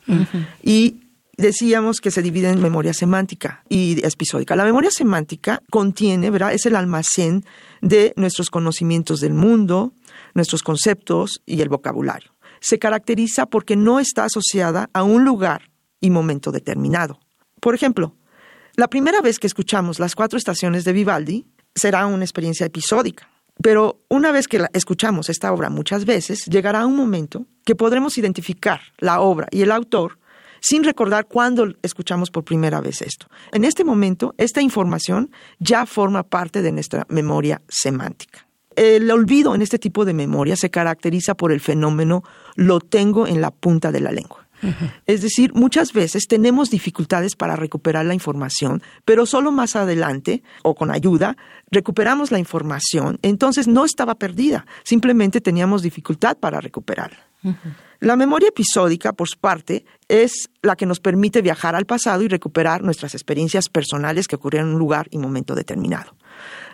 Y 0.64 1.04
decíamos 1.36 2.00
que 2.00 2.10
se 2.10 2.22
divide 2.22 2.50
en 2.50 2.60
memoria 2.60 2.92
semántica 2.92 3.62
y 3.68 4.04
episódica. 4.04 4.56
La 4.56 4.64
memoria 4.64 4.90
semántica 4.90 5.62
contiene, 5.70 6.30
¿verdad? 6.30 6.52
Es 6.54 6.66
el 6.66 6.74
almacén 6.74 7.44
de 7.82 8.14
nuestros 8.16 8.50
conocimientos 8.50 9.20
del 9.20 9.32
mundo, 9.32 9.92
nuestros 10.34 10.64
conceptos 10.64 11.40
y 11.46 11.60
el 11.60 11.68
vocabulario. 11.68 12.32
Se 12.58 12.80
caracteriza 12.80 13.46
porque 13.46 13.76
no 13.76 14.00
está 14.00 14.24
asociada 14.24 14.90
a 14.92 15.04
un 15.04 15.24
lugar 15.24 15.70
y 16.00 16.10
momento 16.10 16.50
determinado. 16.50 17.20
Por 17.60 17.76
ejemplo, 17.76 18.16
la 18.74 18.88
primera 18.88 19.20
vez 19.20 19.38
que 19.38 19.46
escuchamos 19.46 20.00
las 20.00 20.16
cuatro 20.16 20.36
estaciones 20.36 20.82
de 20.82 20.92
Vivaldi 20.92 21.46
será 21.76 22.06
una 22.06 22.24
experiencia 22.24 22.66
episódica. 22.66 23.30
Pero 23.62 24.00
una 24.08 24.32
vez 24.32 24.48
que 24.48 24.64
escuchamos 24.72 25.28
esta 25.30 25.52
obra 25.52 25.70
muchas 25.70 26.04
veces, 26.04 26.44
llegará 26.46 26.86
un 26.86 26.96
momento 26.96 27.46
que 27.64 27.74
podremos 27.74 28.18
identificar 28.18 28.80
la 28.98 29.20
obra 29.20 29.48
y 29.50 29.62
el 29.62 29.72
autor 29.72 30.18
sin 30.60 30.84
recordar 30.84 31.26
cuándo 31.26 31.74
escuchamos 31.82 32.30
por 32.30 32.44
primera 32.44 32.80
vez 32.80 33.02
esto. 33.02 33.26
En 33.52 33.64
este 33.64 33.84
momento, 33.84 34.34
esta 34.36 34.60
información 34.60 35.30
ya 35.58 35.86
forma 35.86 36.24
parte 36.24 36.62
de 36.62 36.72
nuestra 36.72 37.06
memoria 37.08 37.62
semántica. 37.68 38.46
El 38.74 39.10
olvido 39.10 39.54
en 39.54 39.62
este 39.62 39.78
tipo 39.78 40.04
de 40.04 40.12
memoria 40.12 40.54
se 40.54 40.70
caracteriza 40.70 41.34
por 41.34 41.50
el 41.50 41.60
fenómeno 41.60 42.22
lo 42.56 42.80
tengo 42.80 43.26
en 43.26 43.40
la 43.40 43.50
punta 43.50 43.90
de 43.90 44.00
la 44.00 44.12
lengua. 44.12 44.45
Es 45.06 45.22
decir, 45.22 45.52
muchas 45.54 45.92
veces 45.92 46.26
tenemos 46.26 46.70
dificultades 46.70 47.36
para 47.36 47.56
recuperar 47.56 48.04
la 48.06 48.14
información, 48.14 48.82
pero 49.04 49.26
solo 49.26 49.52
más 49.52 49.76
adelante 49.76 50.42
o 50.62 50.74
con 50.74 50.90
ayuda 50.90 51.36
recuperamos 51.70 52.30
la 52.30 52.38
información, 52.38 53.18
entonces 53.22 53.66
no 53.68 53.84
estaba 53.84 54.16
perdida, 54.16 54.66
simplemente 54.84 55.40
teníamos 55.40 55.82
dificultad 55.82 56.36
para 56.36 56.60
recuperarla. 56.60 57.18
La 58.00 58.16
memoria 58.16 58.48
episódica, 58.48 59.12
por 59.12 59.28
su 59.28 59.38
parte, 59.38 59.84
es 60.08 60.50
la 60.62 60.76
que 60.76 60.84
nos 60.84 61.00
permite 61.00 61.42
viajar 61.42 61.74
al 61.74 61.86
pasado 61.86 62.22
y 62.22 62.28
recuperar 62.28 62.82
nuestras 62.82 63.14
experiencias 63.14 63.68
personales 63.68 64.28
que 64.28 64.36
ocurrieron 64.36 64.68
en 64.68 64.74
un 64.74 64.80
lugar 64.80 65.08
y 65.10 65.18
momento 65.18 65.54
determinado. 65.54 66.14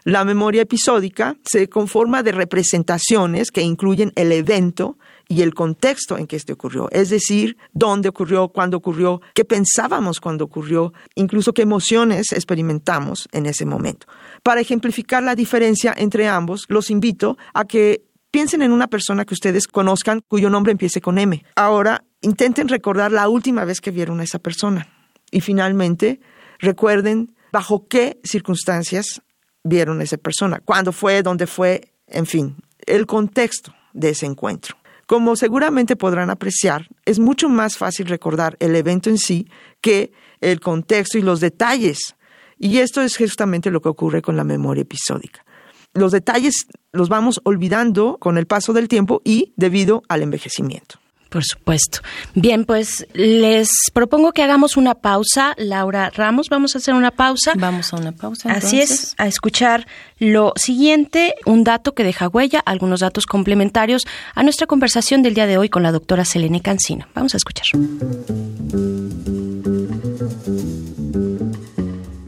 La 0.04 0.24
memoria 0.24 0.62
episódica 0.62 1.36
se 1.44 1.68
conforma 1.68 2.24
de 2.24 2.32
representaciones 2.32 3.52
que 3.52 3.62
incluyen 3.62 4.12
el 4.16 4.32
evento 4.32 4.98
y 5.28 5.42
el 5.42 5.54
contexto 5.54 6.18
en 6.18 6.26
que 6.26 6.36
este 6.36 6.52
ocurrió, 6.52 6.88
es 6.90 7.10
decir, 7.10 7.56
dónde 7.72 8.08
ocurrió, 8.08 8.48
cuándo 8.48 8.76
ocurrió, 8.76 9.20
qué 9.34 9.44
pensábamos 9.44 10.20
cuando 10.20 10.44
ocurrió, 10.44 10.92
incluso 11.14 11.52
qué 11.52 11.62
emociones 11.62 12.32
experimentamos 12.32 13.28
en 13.32 13.46
ese 13.46 13.64
momento. 13.64 14.06
Para 14.42 14.60
ejemplificar 14.60 15.22
la 15.22 15.34
diferencia 15.34 15.94
entre 15.96 16.28
ambos, 16.28 16.64
los 16.68 16.90
invito 16.90 17.38
a 17.54 17.64
que 17.64 18.04
piensen 18.30 18.62
en 18.62 18.72
una 18.72 18.88
persona 18.88 19.24
que 19.24 19.34
ustedes 19.34 19.66
conozcan 19.66 20.22
cuyo 20.26 20.50
nombre 20.50 20.72
empiece 20.72 21.00
con 21.00 21.18
M. 21.18 21.44
Ahora, 21.54 22.04
intenten 22.20 22.68
recordar 22.68 23.12
la 23.12 23.28
última 23.28 23.64
vez 23.64 23.80
que 23.80 23.90
vieron 23.90 24.20
a 24.20 24.24
esa 24.24 24.38
persona. 24.38 24.88
Y 25.30 25.40
finalmente, 25.40 26.20
recuerden 26.58 27.34
bajo 27.52 27.86
qué 27.86 28.20
circunstancias 28.24 29.22
vieron 29.64 30.00
a 30.00 30.04
esa 30.04 30.16
persona, 30.16 30.60
cuándo 30.64 30.92
fue, 30.92 31.22
dónde 31.22 31.46
fue, 31.46 31.92
en 32.06 32.26
fin, 32.26 32.56
el 32.86 33.06
contexto 33.06 33.74
de 33.92 34.10
ese 34.10 34.26
encuentro. 34.26 34.76
Como 35.12 35.36
seguramente 35.36 35.94
podrán 35.94 36.30
apreciar, 36.30 36.88
es 37.04 37.18
mucho 37.18 37.50
más 37.50 37.76
fácil 37.76 38.06
recordar 38.06 38.56
el 38.60 38.74
evento 38.74 39.10
en 39.10 39.18
sí 39.18 39.46
que 39.82 40.10
el 40.40 40.58
contexto 40.58 41.18
y 41.18 41.20
los 41.20 41.38
detalles. 41.38 42.16
Y 42.58 42.78
esto 42.78 43.02
es 43.02 43.18
justamente 43.18 43.70
lo 43.70 43.82
que 43.82 43.90
ocurre 43.90 44.22
con 44.22 44.38
la 44.38 44.44
memoria 44.44 44.80
episódica. 44.80 45.44
Los 45.92 46.12
detalles 46.12 46.64
los 46.92 47.10
vamos 47.10 47.42
olvidando 47.44 48.16
con 48.20 48.38
el 48.38 48.46
paso 48.46 48.72
del 48.72 48.88
tiempo 48.88 49.20
y 49.22 49.52
debido 49.58 50.02
al 50.08 50.22
envejecimiento. 50.22 51.01
Por 51.32 51.44
supuesto. 51.44 52.00
Bien, 52.34 52.66
pues 52.66 53.06
les 53.14 53.70
propongo 53.94 54.32
que 54.32 54.42
hagamos 54.42 54.76
una 54.76 54.94
pausa. 54.94 55.54
Laura 55.56 56.10
Ramos, 56.10 56.50
vamos 56.50 56.74
a 56.74 56.78
hacer 56.78 56.92
una 56.92 57.10
pausa. 57.10 57.54
Vamos 57.56 57.90
a 57.94 57.96
una 57.96 58.12
pausa. 58.12 58.52
Así 58.52 58.82
es, 58.82 59.14
a 59.16 59.26
escuchar 59.26 59.86
lo 60.18 60.52
siguiente, 60.56 61.34
un 61.46 61.64
dato 61.64 61.94
que 61.94 62.04
deja 62.04 62.28
huella, 62.28 62.60
algunos 62.60 63.00
datos 63.00 63.24
complementarios 63.24 64.02
a 64.34 64.42
nuestra 64.42 64.66
conversación 64.66 65.22
del 65.22 65.32
día 65.32 65.46
de 65.46 65.56
hoy 65.56 65.70
con 65.70 65.82
la 65.82 65.90
doctora 65.90 66.26
Selene 66.26 66.60
Cancino. 66.60 67.06
Vamos 67.14 67.32
a 67.32 67.38
escuchar. 67.38 67.64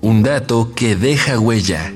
Un 0.00 0.22
dato 0.22 0.72
que 0.74 0.96
deja 0.96 1.38
huella. 1.38 1.92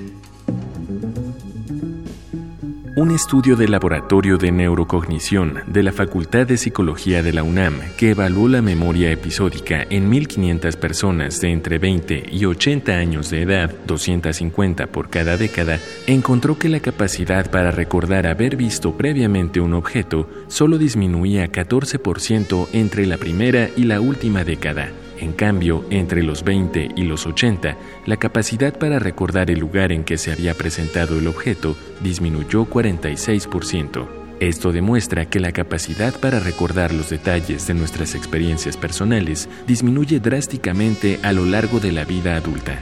Un 2.98 3.12
estudio 3.12 3.54
del 3.54 3.70
Laboratorio 3.70 4.38
de 4.38 4.50
Neurocognición 4.50 5.60
de 5.68 5.84
la 5.84 5.92
Facultad 5.92 6.48
de 6.48 6.56
Psicología 6.56 7.22
de 7.22 7.32
la 7.32 7.44
UNAM, 7.44 7.78
que 7.96 8.10
evaluó 8.10 8.48
la 8.48 8.60
memoria 8.60 9.12
episódica 9.12 9.86
en 9.88 10.10
1.500 10.10 10.76
personas 10.78 11.40
de 11.40 11.52
entre 11.52 11.78
20 11.78 12.24
y 12.28 12.44
80 12.44 12.90
años 12.90 13.30
de 13.30 13.42
edad, 13.42 13.72
250 13.86 14.88
por 14.88 15.10
cada 15.10 15.36
década, 15.36 15.78
encontró 16.08 16.58
que 16.58 16.68
la 16.68 16.80
capacidad 16.80 17.48
para 17.52 17.70
recordar 17.70 18.26
haber 18.26 18.56
visto 18.56 18.96
previamente 18.96 19.60
un 19.60 19.74
objeto 19.74 20.28
solo 20.48 20.76
disminuía 20.76 21.52
14% 21.52 22.66
entre 22.72 23.06
la 23.06 23.16
primera 23.16 23.70
y 23.76 23.84
la 23.84 24.00
última 24.00 24.42
década. 24.42 24.90
En 25.20 25.32
cambio, 25.32 25.84
entre 25.90 26.22
los 26.22 26.44
20 26.44 26.90
y 26.94 27.02
los 27.02 27.26
80, 27.26 27.76
la 28.06 28.16
capacidad 28.16 28.78
para 28.78 28.98
recordar 28.98 29.50
el 29.50 29.58
lugar 29.58 29.90
en 29.90 30.04
que 30.04 30.16
se 30.16 30.30
había 30.30 30.54
presentado 30.54 31.18
el 31.18 31.26
objeto 31.26 31.76
disminuyó 32.00 32.66
46%. 32.66 34.06
Esto 34.38 34.70
demuestra 34.70 35.26
que 35.26 35.40
la 35.40 35.50
capacidad 35.50 36.14
para 36.20 36.38
recordar 36.38 36.94
los 36.94 37.10
detalles 37.10 37.66
de 37.66 37.74
nuestras 37.74 38.14
experiencias 38.14 38.76
personales 38.76 39.48
disminuye 39.66 40.20
drásticamente 40.20 41.18
a 41.24 41.32
lo 41.32 41.44
largo 41.44 41.80
de 41.80 41.90
la 41.90 42.04
vida 42.04 42.36
adulta. 42.36 42.78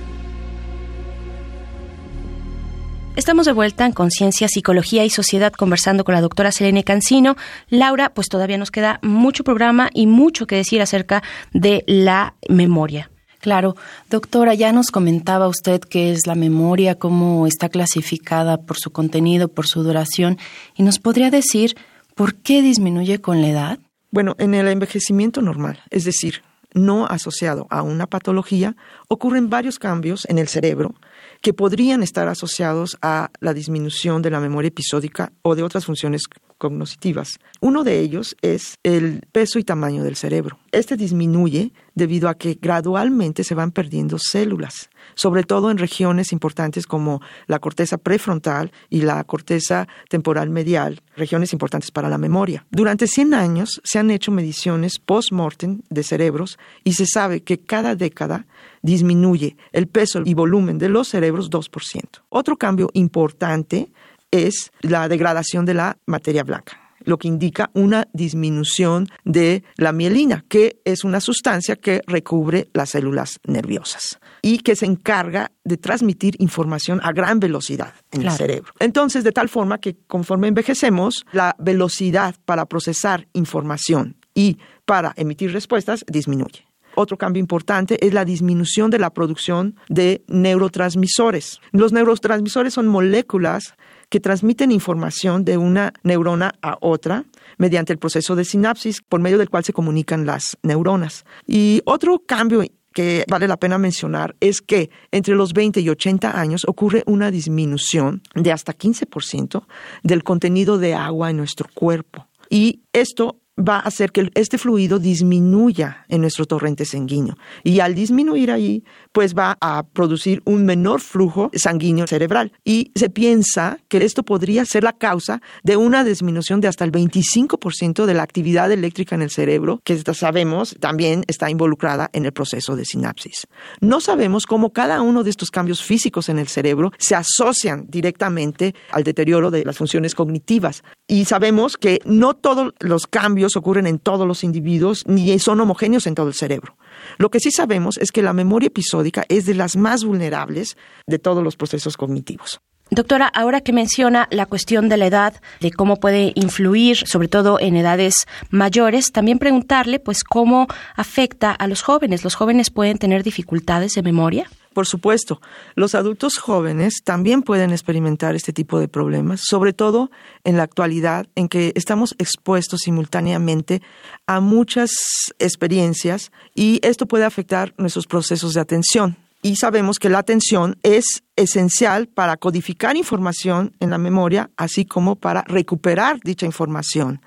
Estamos 3.16 3.46
de 3.46 3.52
vuelta 3.52 3.86
en 3.86 3.92
Conciencia, 3.92 4.46
Psicología 4.46 5.02
y 5.06 5.08
Sociedad 5.08 5.50
conversando 5.50 6.04
con 6.04 6.14
la 6.14 6.20
doctora 6.20 6.52
Selene 6.52 6.84
Cancino. 6.84 7.34
Laura, 7.70 8.12
pues 8.12 8.28
todavía 8.28 8.58
nos 8.58 8.70
queda 8.70 9.00
mucho 9.02 9.42
programa 9.42 9.88
y 9.94 10.06
mucho 10.06 10.46
que 10.46 10.56
decir 10.56 10.82
acerca 10.82 11.22
de 11.54 11.82
la 11.86 12.34
memoria. 12.50 13.10
Claro, 13.40 13.74
doctora, 14.10 14.52
ya 14.52 14.70
nos 14.72 14.90
comentaba 14.90 15.48
usted 15.48 15.80
qué 15.80 16.12
es 16.12 16.26
la 16.26 16.34
memoria, 16.34 16.96
cómo 16.96 17.46
está 17.46 17.70
clasificada 17.70 18.58
por 18.58 18.76
su 18.76 18.90
contenido, 18.90 19.48
por 19.48 19.66
su 19.66 19.82
duración, 19.82 20.36
y 20.76 20.82
nos 20.82 20.98
podría 20.98 21.30
decir 21.30 21.74
por 22.14 22.34
qué 22.34 22.60
disminuye 22.60 23.22
con 23.22 23.40
la 23.40 23.48
edad. 23.48 23.78
Bueno, 24.10 24.34
en 24.38 24.52
el 24.52 24.68
envejecimiento 24.68 25.40
normal, 25.40 25.80
es 25.88 26.04
decir, 26.04 26.42
no 26.74 27.06
asociado 27.06 27.66
a 27.70 27.80
una 27.80 28.06
patología, 28.06 28.76
ocurren 29.08 29.48
varios 29.48 29.78
cambios 29.78 30.26
en 30.28 30.36
el 30.36 30.48
cerebro 30.48 30.94
que 31.40 31.52
podrían 31.52 32.02
estar 32.02 32.28
asociados 32.28 32.98
a 33.02 33.30
la 33.40 33.54
disminución 33.54 34.22
de 34.22 34.30
la 34.30 34.40
memoria 34.40 34.68
episódica 34.68 35.32
o 35.42 35.54
de 35.54 35.62
otras 35.62 35.84
funciones 35.84 36.22
cognitivas. 36.58 37.38
Uno 37.60 37.84
de 37.84 38.00
ellos 38.00 38.36
es 38.42 38.78
el 38.82 39.22
peso 39.32 39.58
y 39.58 39.64
tamaño 39.64 40.02
del 40.02 40.16
cerebro. 40.16 40.58
Este 40.72 40.96
disminuye 40.96 41.72
debido 41.94 42.28
a 42.28 42.34
que 42.34 42.58
gradualmente 42.60 43.44
se 43.44 43.54
van 43.54 43.70
perdiendo 43.70 44.18
células, 44.18 44.90
sobre 45.14 45.42
todo 45.42 45.70
en 45.70 45.78
regiones 45.78 46.32
importantes 46.32 46.86
como 46.86 47.20
la 47.46 47.58
corteza 47.58 47.98
prefrontal 47.98 48.72
y 48.90 49.02
la 49.02 49.22
corteza 49.24 49.88
temporal 50.08 50.50
medial, 50.50 51.02
regiones 51.16 51.52
importantes 51.52 51.90
para 51.90 52.08
la 52.08 52.18
memoria. 52.18 52.66
Durante 52.70 53.06
100 53.06 53.34
años 53.34 53.80
se 53.84 53.98
han 53.98 54.10
hecho 54.10 54.30
mediciones 54.30 54.98
post-mortem 54.98 55.80
de 55.88 56.02
cerebros 56.02 56.58
y 56.84 56.92
se 56.92 57.06
sabe 57.06 57.42
que 57.42 57.58
cada 57.58 57.94
década 57.94 58.46
disminuye 58.82 59.56
el 59.72 59.88
peso 59.88 60.22
y 60.24 60.34
volumen 60.34 60.78
de 60.78 60.88
los 60.88 61.08
cerebros 61.08 61.50
2%. 61.50 62.02
Otro 62.28 62.56
cambio 62.56 62.90
importante 62.92 63.90
es 64.30 64.70
la 64.80 65.08
degradación 65.08 65.64
de 65.64 65.74
la 65.74 65.98
materia 66.06 66.44
blanca 66.44 66.86
lo 67.06 67.18
que 67.18 67.28
indica 67.28 67.70
una 67.72 68.08
disminución 68.12 69.08
de 69.24 69.62
la 69.76 69.92
mielina, 69.92 70.44
que 70.48 70.80
es 70.84 71.04
una 71.04 71.20
sustancia 71.20 71.76
que 71.76 72.02
recubre 72.06 72.68
las 72.74 72.90
células 72.90 73.38
nerviosas 73.46 74.18
y 74.42 74.58
que 74.58 74.76
se 74.76 74.86
encarga 74.86 75.52
de 75.64 75.78
transmitir 75.78 76.34
información 76.38 77.00
a 77.02 77.12
gran 77.12 77.40
velocidad 77.40 77.94
en 78.10 78.22
el 78.22 78.32
cerebro. 78.32 78.72
Entonces, 78.80 79.24
de 79.24 79.32
tal 79.32 79.48
forma 79.48 79.78
que 79.78 79.96
conforme 80.06 80.48
envejecemos, 80.48 81.24
la 81.32 81.54
velocidad 81.58 82.34
para 82.44 82.66
procesar 82.66 83.28
información 83.32 84.16
y 84.34 84.58
para 84.84 85.14
emitir 85.16 85.52
respuestas 85.52 86.04
disminuye. 86.08 86.66
Otro 86.98 87.18
cambio 87.18 87.40
importante 87.40 88.04
es 88.04 88.14
la 88.14 88.24
disminución 88.24 88.90
de 88.90 88.98
la 88.98 89.10
producción 89.10 89.76
de 89.88 90.24
neurotransmisores. 90.28 91.60
Los 91.70 91.92
neurotransmisores 91.92 92.72
son 92.72 92.88
moléculas 92.88 93.74
que 94.08 94.20
transmiten 94.20 94.72
información 94.72 95.44
de 95.44 95.56
una 95.56 95.92
neurona 96.02 96.54
a 96.62 96.78
otra 96.80 97.24
mediante 97.58 97.92
el 97.92 97.98
proceso 97.98 98.36
de 98.36 98.44
sinapsis 98.44 99.02
por 99.02 99.20
medio 99.20 99.38
del 99.38 99.50
cual 99.50 99.64
se 99.64 99.72
comunican 99.72 100.26
las 100.26 100.56
neuronas. 100.62 101.24
Y 101.46 101.82
otro 101.84 102.22
cambio 102.26 102.62
que 102.92 103.24
vale 103.28 103.46
la 103.46 103.58
pena 103.58 103.76
mencionar 103.76 104.36
es 104.40 104.62
que 104.62 104.90
entre 105.10 105.34
los 105.34 105.52
20 105.52 105.80
y 105.80 105.90
80 105.90 106.40
años 106.40 106.64
ocurre 106.66 107.02
una 107.06 107.30
disminución 107.30 108.22
de 108.34 108.52
hasta 108.52 108.72
15% 108.72 109.64
del 110.02 110.24
contenido 110.24 110.78
de 110.78 110.94
agua 110.94 111.30
en 111.30 111.36
nuestro 111.36 111.68
cuerpo. 111.74 112.26
Y 112.48 112.80
esto 112.92 113.36
va 113.58 113.76
a 113.76 113.80
hacer 113.80 114.12
que 114.12 114.30
este 114.34 114.58
fluido 114.58 114.98
disminuya 114.98 116.04
en 116.08 116.20
nuestro 116.20 116.46
torrente 116.46 116.84
sanguíneo. 116.84 117.36
Y 117.64 117.80
al 117.80 117.94
disminuir 117.94 118.50
ahí, 118.50 118.84
pues 119.12 119.34
va 119.34 119.56
a 119.60 119.82
producir 119.84 120.42
un 120.44 120.64
menor 120.64 121.00
flujo 121.00 121.50
sanguíneo 121.54 122.06
cerebral. 122.06 122.52
Y 122.64 122.92
se 122.94 123.08
piensa 123.08 123.78
que 123.88 123.98
esto 123.98 124.22
podría 124.22 124.64
ser 124.64 124.84
la 124.84 124.92
causa 124.92 125.40
de 125.62 125.76
una 125.76 126.04
disminución 126.04 126.60
de 126.60 126.68
hasta 126.68 126.84
el 126.84 126.92
25% 126.92 128.04
de 128.04 128.14
la 128.14 128.22
actividad 128.22 128.70
eléctrica 128.70 129.14
en 129.14 129.22
el 129.22 129.30
cerebro, 129.30 129.80
que 129.84 129.96
sabemos 130.14 130.76
también 130.80 131.24
está 131.26 131.50
involucrada 131.50 132.10
en 132.12 132.24
el 132.24 132.32
proceso 132.32 132.76
de 132.76 132.84
sinapsis. 132.84 133.46
No 133.80 134.00
sabemos 134.00 134.46
cómo 134.46 134.72
cada 134.72 135.00
uno 135.02 135.24
de 135.24 135.30
estos 135.30 135.50
cambios 135.50 135.82
físicos 135.82 136.28
en 136.28 136.38
el 136.38 136.48
cerebro 136.48 136.92
se 136.98 137.14
asocian 137.14 137.86
directamente 137.88 138.74
al 138.90 139.04
deterioro 139.04 139.50
de 139.50 139.64
las 139.64 139.78
funciones 139.78 140.14
cognitivas. 140.14 140.82
Y 141.06 141.24
sabemos 141.24 141.76
que 141.76 142.00
no 142.04 142.34
todos 142.34 142.72
los 142.80 143.06
cambios 143.06 143.45
ocurren 143.54 143.86
en 143.86 143.98
todos 143.98 144.26
los 144.26 144.42
individuos 144.42 145.04
ni 145.06 145.38
son 145.38 145.60
homogéneos 145.60 146.06
en 146.06 146.14
todo 146.14 146.28
el 146.28 146.34
cerebro. 146.34 146.76
Lo 147.18 147.30
que 147.30 147.38
sí 147.38 147.50
sabemos 147.50 147.98
es 147.98 148.10
que 148.10 148.22
la 148.22 148.32
memoria 148.32 148.68
episódica 148.68 149.24
es 149.28 149.46
de 149.46 149.54
las 149.54 149.76
más 149.76 150.04
vulnerables 150.04 150.76
de 151.06 151.18
todos 151.18 151.44
los 151.44 151.56
procesos 151.56 151.96
cognitivos. 151.96 152.60
Doctora, 152.90 153.26
ahora 153.26 153.62
que 153.62 153.72
menciona 153.72 154.28
la 154.30 154.46
cuestión 154.46 154.88
de 154.88 154.96
la 154.96 155.06
edad, 155.06 155.34
de 155.60 155.72
cómo 155.72 155.96
puede 155.96 156.30
influir, 156.36 156.96
sobre 156.96 157.26
todo 157.26 157.58
en 157.58 157.74
edades 157.76 158.26
mayores, 158.50 159.10
también 159.10 159.40
preguntarle, 159.40 159.98
pues, 159.98 160.22
cómo 160.22 160.68
afecta 160.94 161.50
a 161.50 161.66
los 161.66 161.82
jóvenes. 161.82 162.22
¿Los 162.22 162.36
jóvenes 162.36 162.70
pueden 162.70 162.98
tener 162.98 163.24
dificultades 163.24 163.92
de 163.94 164.02
memoria? 164.02 164.48
Por 164.76 164.86
supuesto, 164.86 165.40
los 165.74 165.94
adultos 165.94 166.36
jóvenes 166.36 167.00
también 167.02 167.40
pueden 167.40 167.70
experimentar 167.70 168.36
este 168.36 168.52
tipo 168.52 168.78
de 168.78 168.88
problemas, 168.88 169.40
sobre 169.42 169.72
todo 169.72 170.10
en 170.44 170.58
la 170.58 170.64
actualidad 170.64 171.26
en 171.34 171.48
que 171.48 171.72
estamos 171.76 172.14
expuestos 172.18 172.80
simultáneamente 172.84 173.80
a 174.26 174.40
muchas 174.40 174.90
experiencias 175.38 176.30
y 176.54 176.78
esto 176.82 177.06
puede 177.06 177.24
afectar 177.24 177.72
nuestros 177.78 178.06
procesos 178.06 178.52
de 178.52 178.60
atención. 178.60 179.16
Y 179.40 179.56
sabemos 179.56 179.98
que 179.98 180.10
la 180.10 180.18
atención 180.18 180.76
es 180.82 181.24
esencial 181.36 182.06
para 182.06 182.36
codificar 182.36 182.98
información 182.98 183.72
en 183.80 183.88
la 183.88 183.96
memoria, 183.96 184.50
así 184.58 184.84
como 184.84 185.16
para 185.16 185.40
recuperar 185.44 186.20
dicha 186.22 186.44
información. 186.44 187.22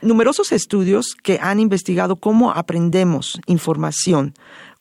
Numerosos 0.00 0.52
estudios 0.52 1.14
que 1.22 1.40
han 1.42 1.60
investigado 1.60 2.16
cómo 2.16 2.52
aprendemos 2.52 3.38
información 3.46 4.32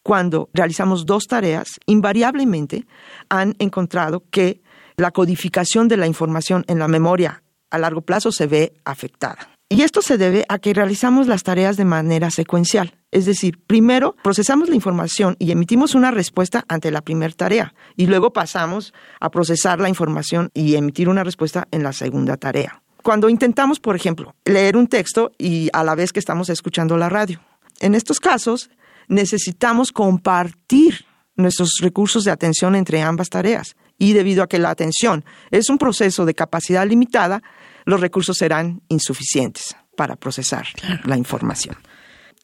cuando 0.06 0.50
realizamos 0.54 1.08
dos 1.08 1.26
tareas, 1.26 1.80
invariablemente 1.88 2.86
han 3.28 3.56
encontrado 3.58 4.24
que 4.30 4.62
la 4.98 5.10
codificación 5.10 5.88
de 5.88 5.98
la 5.98 6.06
información 6.06 6.63
en 6.68 6.78
la 6.78 6.88
memoria 6.88 7.41
a 7.72 7.80
largo 7.80 8.02
plazo 8.02 8.32
se 8.32 8.46
ve 8.46 8.76
afectada. 8.86 9.50
Y 9.68 9.82
esto 9.82 10.04
se 10.04 10.20
debe 10.20 10.46
a 10.48 10.60
que 10.60 10.76
realizamos 10.76 11.26
las 11.26 11.41
tareas 11.41 11.76
de 11.76 11.86
manera 11.86 12.30
secuencial. 12.30 12.94
Es 13.10 13.26
decir, 13.26 13.58
primero 13.65 14.15
procesamos 14.24 14.70
la 14.70 14.76
información 14.76 15.38
y 15.39 15.50
emitimos 15.50 15.96
una 15.96 16.12
respuesta 16.12 16.65
ante 16.68 16.91
la 16.91 17.02
primera 17.02 17.34
tarea 17.34 17.74
y 17.96 18.06
luego 18.06 18.32
pasamos 18.32 18.94
a 19.20 19.32
procesar 19.32 19.80
la 19.80 19.89
información 19.89 20.52
y 20.54 20.76
emitir 20.76 21.10
una 21.10 21.24
respuesta 21.24 21.68
en 21.72 21.82
la 21.82 21.94
segunda 21.94 22.38
tarea. 22.38 22.84
Cuando 23.02 23.28
intentamos, 23.28 23.80
por 23.80 23.96
ejemplo, 23.96 24.36
leer 24.46 24.78
un 24.78 24.86
texto 24.86 25.32
y 25.39 25.72
a 25.74 25.84
la 25.84 25.96
vez 25.96 26.13
que 26.13 26.20
estamos 26.20 26.52
escuchando 26.52 26.96
la 26.96 27.10
radio. 27.10 27.41
En 27.80 27.96
estos 27.96 28.20
casos, 28.20 28.70
necesitamos 29.08 29.91
compartir 29.91 31.06
nuestros 31.36 31.78
recursos 31.82 32.24
de 32.24 32.32
atención 32.32 32.76
entre 32.76 33.02
ambas 33.02 33.30
tareas. 33.30 33.76
Y 33.98 34.13
debido 34.13 34.44
a 34.44 34.48
que 34.48 34.60
la 34.60 34.70
atención 34.70 35.24
es 35.52 35.70
un 35.70 35.78
proceso 35.78 36.26
de 36.26 36.34
capacidad 36.34 36.86
limitada, 36.88 37.41
los 37.86 38.02
recursos 38.02 38.38
serán 38.38 38.82
insuficientes 38.89 39.76
para 39.96 40.15
procesar 40.15 40.68
la 41.06 41.18
información. 41.18 41.78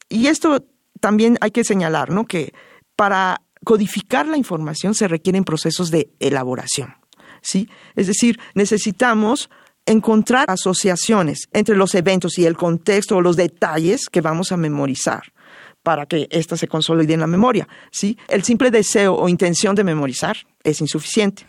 Y 0.08 0.28
esto 0.28 0.64
también 1.00 1.36
hay 1.40 1.50
que 1.50 1.64
señalar, 1.64 2.10
¿no? 2.10 2.26
Que 2.26 2.52
para 2.96 3.42
codificar 3.64 4.26
la 4.26 4.36
información 4.36 4.94
se 4.94 5.08
requieren 5.08 5.44
procesos 5.44 5.90
de 5.90 6.10
elaboración, 6.20 6.94
¿sí? 7.42 7.68
Es 7.96 8.06
decir, 8.06 8.38
necesitamos 8.54 9.50
encontrar 9.84 10.46
asociaciones 10.48 11.48
entre 11.52 11.76
los 11.76 11.94
eventos 11.94 12.38
y 12.38 12.46
el 12.46 12.56
contexto 12.56 13.16
o 13.16 13.20
los 13.20 13.36
detalles 13.36 14.08
que 14.08 14.20
vamos 14.20 14.52
a 14.52 14.56
memorizar 14.56 15.32
para 15.82 16.06
que 16.06 16.28
ésta 16.30 16.56
se 16.56 16.68
consolide 16.68 17.14
en 17.14 17.20
la 17.20 17.26
memoria. 17.26 17.68
¿sí? 17.90 18.16
El 18.28 18.42
simple 18.44 18.70
deseo 18.70 19.14
o 19.14 19.28
intención 19.28 19.74
de 19.74 19.84
memorizar 19.84 20.36
es 20.62 20.80
insuficiente. 20.80 21.46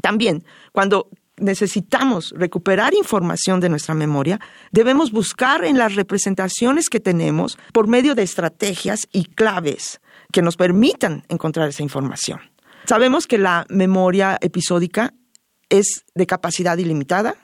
También, 0.00 0.44
cuando 0.72 1.08
necesitamos 1.36 2.32
recuperar 2.36 2.94
información 2.94 3.60
de 3.60 3.68
nuestra 3.68 3.94
memoria, 3.94 4.40
debemos 4.70 5.12
buscar 5.12 5.64
en 5.64 5.78
las 5.78 5.94
representaciones 5.94 6.88
que 6.88 7.00
tenemos 7.00 7.58
por 7.72 7.88
medio 7.88 8.14
de 8.14 8.22
estrategias 8.22 9.08
y 9.12 9.24
claves 9.24 10.00
que 10.32 10.42
nos 10.42 10.56
permitan 10.56 11.24
encontrar 11.28 11.68
esa 11.68 11.82
información. 11.82 12.40
Sabemos 12.86 13.26
que 13.26 13.38
la 13.38 13.66
memoria 13.68 14.38
episódica 14.40 15.14
es 15.68 16.04
de 16.14 16.26
capacidad 16.26 16.76
ilimitada 16.78 17.36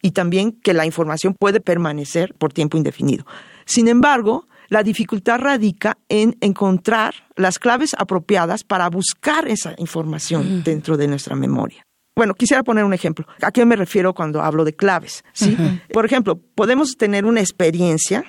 y 0.00 0.10
también 0.10 0.52
que 0.52 0.74
la 0.74 0.84
información 0.84 1.34
puede 1.34 1.60
permanecer 1.60 2.34
por 2.34 2.52
tiempo 2.52 2.76
indefinido. 2.76 3.24
Sin 3.64 3.86
embargo, 3.86 4.48
la 4.72 4.82
dificultad 4.82 5.38
radica 5.38 5.98
en 6.08 6.34
encontrar 6.40 7.14
las 7.36 7.58
claves 7.58 7.94
apropiadas 7.98 8.64
para 8.64 8.88
buscar 8.88 9.46
esa 9.46 9.74
información 9.76 10.62
dentro 10.64 10.96
de 10.96 11.08
nuestra 11.08 11.36
memoria. 11.36 11.84
Bueno, 12.16 12.32
quisiera 12.32 12.62
poner 12.62 12.82
un 12.82 12.94
ejemplo. 12.94 13.26
¿A 13.42 13.52
qué 13.52 13.66
me 13.66 13.76
refiero 13.76 14.14
cuando 14.14 14.40
hablo 14.40 14.64
de 14.64 14.72
claves? 14.72 15.24
¿Sí? 15.34 15.58
Por 15.92 16.06
ejemplo, 16.06 16.40
podemos 16.54 16.96
tener 16.96 17.26
una 17.26 17.40
experiencia 17.40 18.24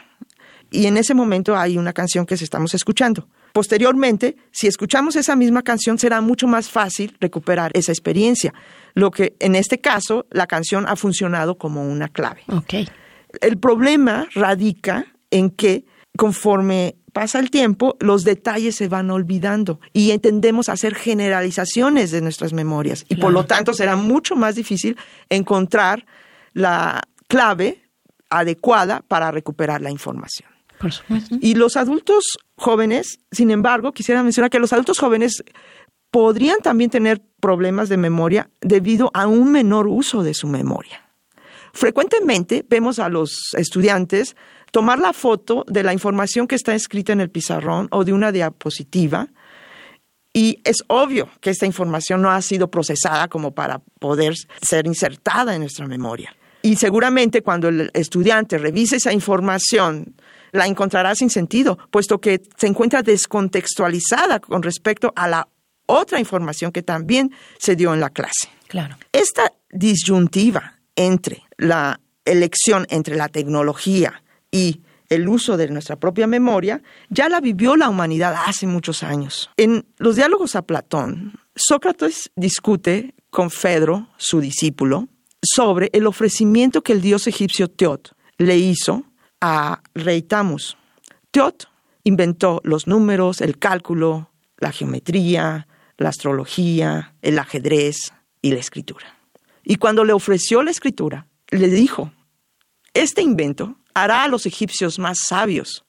y 0.70 0.88
en 0.88 0.98
ese 0.98 1.14
momento 1.14 1.56
hay 1.56 1.78
una 1.78 1.94
canción 1.94 2.26
que 2.26 2.34
estamos 2.34 2.74
escuchando. 2.74 3.30
Posteriormente, 3.54 4.36
si 4.52 4.68
escuchamos 4.68 5.16
esa 5.16 5.38
misma 5.38 5.62
canción, 5.62 5.98
será 5.98 6.20
mucho 6.20 6.46
más 6.46 6.70
fácil 6.70 7.16
recuperar 7.22 7.72
esa 7.74 7.94
experiencia. 7.94 8.54
Lo 8.96 9.12
que 9.12 9.38
en 9.40 9.56
este 9.56 9.80
caso, 9.80 10.26
la 10.30 10.46
canción 10.48 10.88
ha 10.90 10.98
funcionado 10.98 11.58
como 11.58 11.88
una 11.90 12.10
clave. 12.10 12.42
Okay. 12.50 12.90
El 13.40 13.58
problema 13.60 14.28
radica 14.36 15.06
en 15.32 15.50
que 15.50 15.86
conforme 16.18 16.96
pasa 17.12 17.40
el 17.40 17.50
tiempo, 17.50 17.96
los 18.00 18.24
detalles 18.24 18.76
se 18.76 18.88
van 18.88 19.10
olvidando 19.12 19.80
y 19.94 20.18
tendemos 20.20 20.70
a 20.70 20.74
hacer 20.74 20.96
generalizaciones 20.96 22.12
de 22.12 22.22
nuestras 22.22 22.54
memorias 22.54 23.06
y 23.08 23.16
por 23.16 23.32
lo 23.32 23.46
tanto 23.46 23.74
será 23.74 23.96
mucho 23.96 24.36
más 24.36 24.56
difícil 24.56 24.98
encontrar 25.30 26.06
la 26.54 27.02
clave 27.28 27.84
adecuada 28.30 29.04
para 29.08 29.32
recuperar 29.32 29.82
la 29.82 29.92
información. 29.92 30.50
Por 30.80 30.92
supuesto. 30.92 31.38
Y 31.40 31.56
los 31.56 31.78
adultos 31.78 32.38
jóvenes, 32.56 33.20
sin 33.32 33.52
embargo, 33.52 33.94
quisiera 33.94 34.24
mencionar 34.24 34.50
que 34.50 34.60
los 34.60 34.74
adultos 34.74 35.00
jóvenes 35.00 35.44
podrían 36.12 36.60
también 36.60 36.90
tener 36.90 37.24
problemas 37.40 37.90
de 37.90 37.98
memoria 37.98 38.50
debido 38.62 39.10
a 39.14 39.28
un 39.28 39.52
menor 39.52 39.88
uso 39.88 40.24
de 40.24 40.34
su 40.34 40.48
memoria. 40.48 41.02
Frecuentemente 41.74 42.64
vemos 42.70 43.00
a 43.00 43.10
los 43.10 43.50
estudiantes 43.58 44.36
tomar 44.74 44.98
la 44.98 45.14
foto 45.14 45.64
de 45.68 45.84
la 45.84 45.94
información 45.94 46.48
que 46.48 46.56
está 46.56 46.74
escrita 46.74 47.14
en 47.14 47.22
el 47.22 47.30
pizarrón 47.30 47.88
o 47.92 48.04
de 48.04 48.12
una 48.12 48.32
diapositiva 48.32 49.28
y 50.34 50.62
es 50.64 50.84
obvio 50.88 51.30
que 51.42 51.52
esta 51.52 51.68
información 51.68 52.24
no 52.24 52.32
ha 52.32 52.42
sido 52.42 52.72
procesada 52.72 53.28
como 53.28 53.52
para 53.52 53.84
poder 54.00 54.34
ser 54.64 54.88
insertada 54.88 55.54
en 55.54 55.62
nuestra 55.62 55.86
memoria. 55.86 56.36
Y 56.64 56.78
seguramente 56.78 57.44
cuando 57.44 57.68
el 57.68 57.92
estudiante 57.94 58.58
revise 58.58 58.96
esa 58.96 59.14
información, 59.14 60.16
la 60.52 60.66
encontrará 60.66 61.14
sin 61.14 61.30
sentido, 61.30 61.78
puesto 61.92 62.20
que 62.20 62.42
se 62.58 62.66
encuentra 62.66 63.04
descontextualizada 63.04 64.40
con 64.40 64.64
respecto 64.64 65.14
a 65.16 65.28
la 65.28 65.48
otra 65.86 66.20
información 66.20 66.72
que 66.72 66.82
también 66.82 67.32
se 67.60 67.76
dio 67.76 67.94
en 67.94 68.00
la 68.00 68.10
clase. 68.10 68.50
Claro. 68.70 68.98
Esta 69.12 69.54
disyuntiva 69.70 70.80
entre 70.96 71.44
la 71.58 72.00
elección 72.26 72.88
entre 72.90 73.16
la 73.16 73.30
tecnología 73.30 74.24
y 74.54 74.82
el 75.10 75.28
uso 75.28 75.58
de 75.58 75.68
nuestra 75.68 75.98
propia 75.98 76.28
memoria, 76.28 76.82
ya 77.10 77.28
la 77.28 77.42
vivió 77.42 77.76
la 77.76 77.90
humanidad 77.90 78.36
hace 78.46 78.68
muchos 78.68 79.04
años. 79.04 79.50
En 79.58 79.86
los 79.98 80.16
diálogos 80.16 80.56
a 80.56 80.62
Platón, 80.62 81.34
Sócrates 81.56 82.32
discute 82.36 83.16
con 83.30 83.50
Fedro, 83.50 84.08
su 84.18 84.40
discípulo, 84.40 85.10
sobre 85.42 85.90
el 85.92 86.08
ofrecimiento 86.08 86.84
que 86.84 86.94
el 86.94 87.02
dios 87.02 87.28
egipcio 87.28 87.68
Teot 87.68 88.16
le 88.38 88.58
hizo 88.58 89.04
a 89.42 89.82
rey 89.94 90.22
Tamus. 90.22 90.78
Teot 91.32 91.68
inventó 92.04 92.62
los 92.64 92.88
números, 92.88 93.42
el 93.42 93.58
cálculo, 93.58 94.30
la 94.58 94.72
geometría, 94.72 95.68
la 95.98 96.10
astrología, 96.10 97.16
el 97.22 97.40
ajedrez 97.40 98.14
y 98.42 98.52
la 98.52 98.60
escritura. 98.60 99.18
Y 99.64 99.78
cuando 99.78 100.06
le 100.06 100.14
ofreció 100.14 100.62
la 100.62 100.72
escritura, 100.72 101.28
le 101.50 101.68
dijo, 101.70 102.12
este 102.94 103.22
invento 103.22 103.78
hará 103.94 104.24
a 104.24 104.28
los 104.28 104.46
egipcios 104.46 105.00
más 105.00 105.20
sabios 105.28 105.86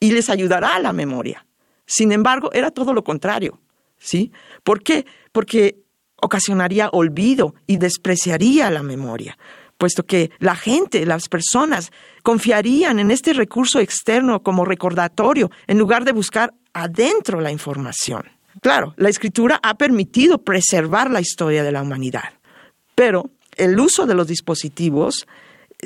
y 0.00 0.12
les 0.12 0.30
ayudará 0.30 0.74
a 0.74 0.80
la 0.80 0.92
memoria. 0.92 1.46
Sin 1.86 2.12
embargo, 2.12 2.50
era 2.52 2.70
todo 2.70 2.92
lo 2.92 3.04
contrario. 3.04 3.60
¿Sí? 3.98 4.32
¿Por 4.62 4.82
qué? 4.82 5.06
Porque 5.32 5.78
ocasionaría 6.16 6.88
olvido 6.90 7.54
y 7.66 7.76
despreciaría 7.76 8.70
la 8.70 8.82
memoria, 8.82 9.38
puesto 9.78 10.04
que 10.04 10.30
la 10.38 10.56
gente, 10.56 11.06
las 11.06 11.28
personas, 11.28 11.90
confiarían 12.22 12.98
en 12.98 13.10
este 13.10 13.32
recurso 13.32 13.80
externo 13.80 14.42
como 14.42 14.64
recordatorio 14.64 15.50
en 15.66 15.78
lugar 15.78 16.04
de 16.04 16.12
buscar 16.12 16.54
adentro 16.72 17.40
la 17.40 17.50
información. 17.50 18.24
Claro, 18.60 18.94
la 18.96 19.08
escritura 19.08 19.58
ha 19.62 19.74
permitido 19.74 20.38
preservar 20.38 21.10
la 21.10 21.20
historia 21.20 21.62
de 21.62 21.72
la 21.72 21.82
humanidad, 21.82 22.34
pero 22.94 23.30
el 23.56 23.78
uso 23.78 24.06
de 24.06 24.14
los 24.14 24.26
dispositivos 24.26 25.26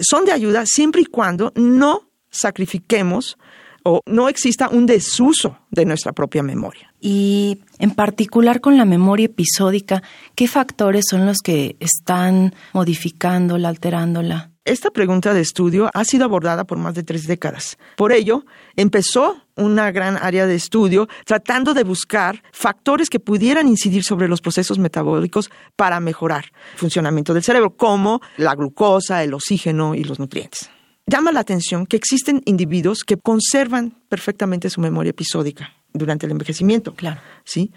son 0.01 0.25
de 0.25 0.33
ayuda 0.33 0.65
siempre 0.67 1.03
y 1.03 1.07
cuando 1.07 1.53
no 1.55 2.09
sacrifiquemos 2.31 3.39
o 3.85 4.03
no 4.07 4.29
exista 4.29 4.69
un 4.69 4.87
desuso 4.87 5.59
de 5.71 5.85
nuestra 5.85 6.13
propia 6.13 6.43
memoria. 6.43 6.93
Y 7.01 7.63
en 7.79 7.93
particular 7.93 8.61
con 8.61 8.77
la 8.77 8.85
memoria 8.85 9.27
episódica, 9.27 10.03
¿qué 10.35 10.49
factores 10.49 11.07
son 11.09 11.27
los 11.27 11.39
que 11.39 11.77
están 11.81 12.55
modificándola, 12.73 13.69
alterándola? 13.69 14.51
Esta 14.69 14.91
pregunta 14.91 15.33
de 15.33 15.41
estudio 15.41 15.91
ha 15.95 16.05
sido 16.05 16.27
abordada 16.27 16.65
por 16.65 16.77
más 16.77 16.95
de 16.95 17.03
tres 17.03 17.27
décadas. 17.27 17.79
Por 17.97 18.13
ello, 18.13 18.45
empezó 18.77 19.41
una 19.57 19.91
gran 19.93 20.19
área 20.19 20.47
de 20.47 20.57
estudio 20.57 21.09
tratando 21.25 21.73
de 21.73 21.85
buscar 21.85 22.43
factores 22.53 23.09
que 23.09 23.19
pudieran 23.19 23.67
incidir 23.67 24.05
sobre 24.05 24.29
los 24.29 24.43
procesos 24.43 24.79
metabólicos 24.79 25.51
para 25.75 26.01
mejorar 26.01 26.53
el 26.75 26.79
funcionamiento 26.79 27.33
del 27.33 27.43
cerebro, 27.43 27.79
como 27.79 28.21
la 28.37 28.55
glucosa, 28.55 29.25
el 29.25 29.33
oxígeno 29.33 29.95
y 29.95 30.05
los 30.05 30.19
nutrientes. 30.19 30.69
Llama 31.07 31.33
la 31.33 31.41
atención 31.41 31.87
que 31.87 31.97
existen 31.97 32.43
individuos 32.45 33.05
que 33.05 33.17
conservan 33.17 33.95
perfectamente 34.11 34.69
su 34.69 34.83
memoria 34.83 35.11
episódica 35.11 35.73
durante 35.95 36.27
el 36.27 36.33
envejecimiento. 36.33 36.93
Claro. 36.93 37.23
¿sí? 37.43 37.73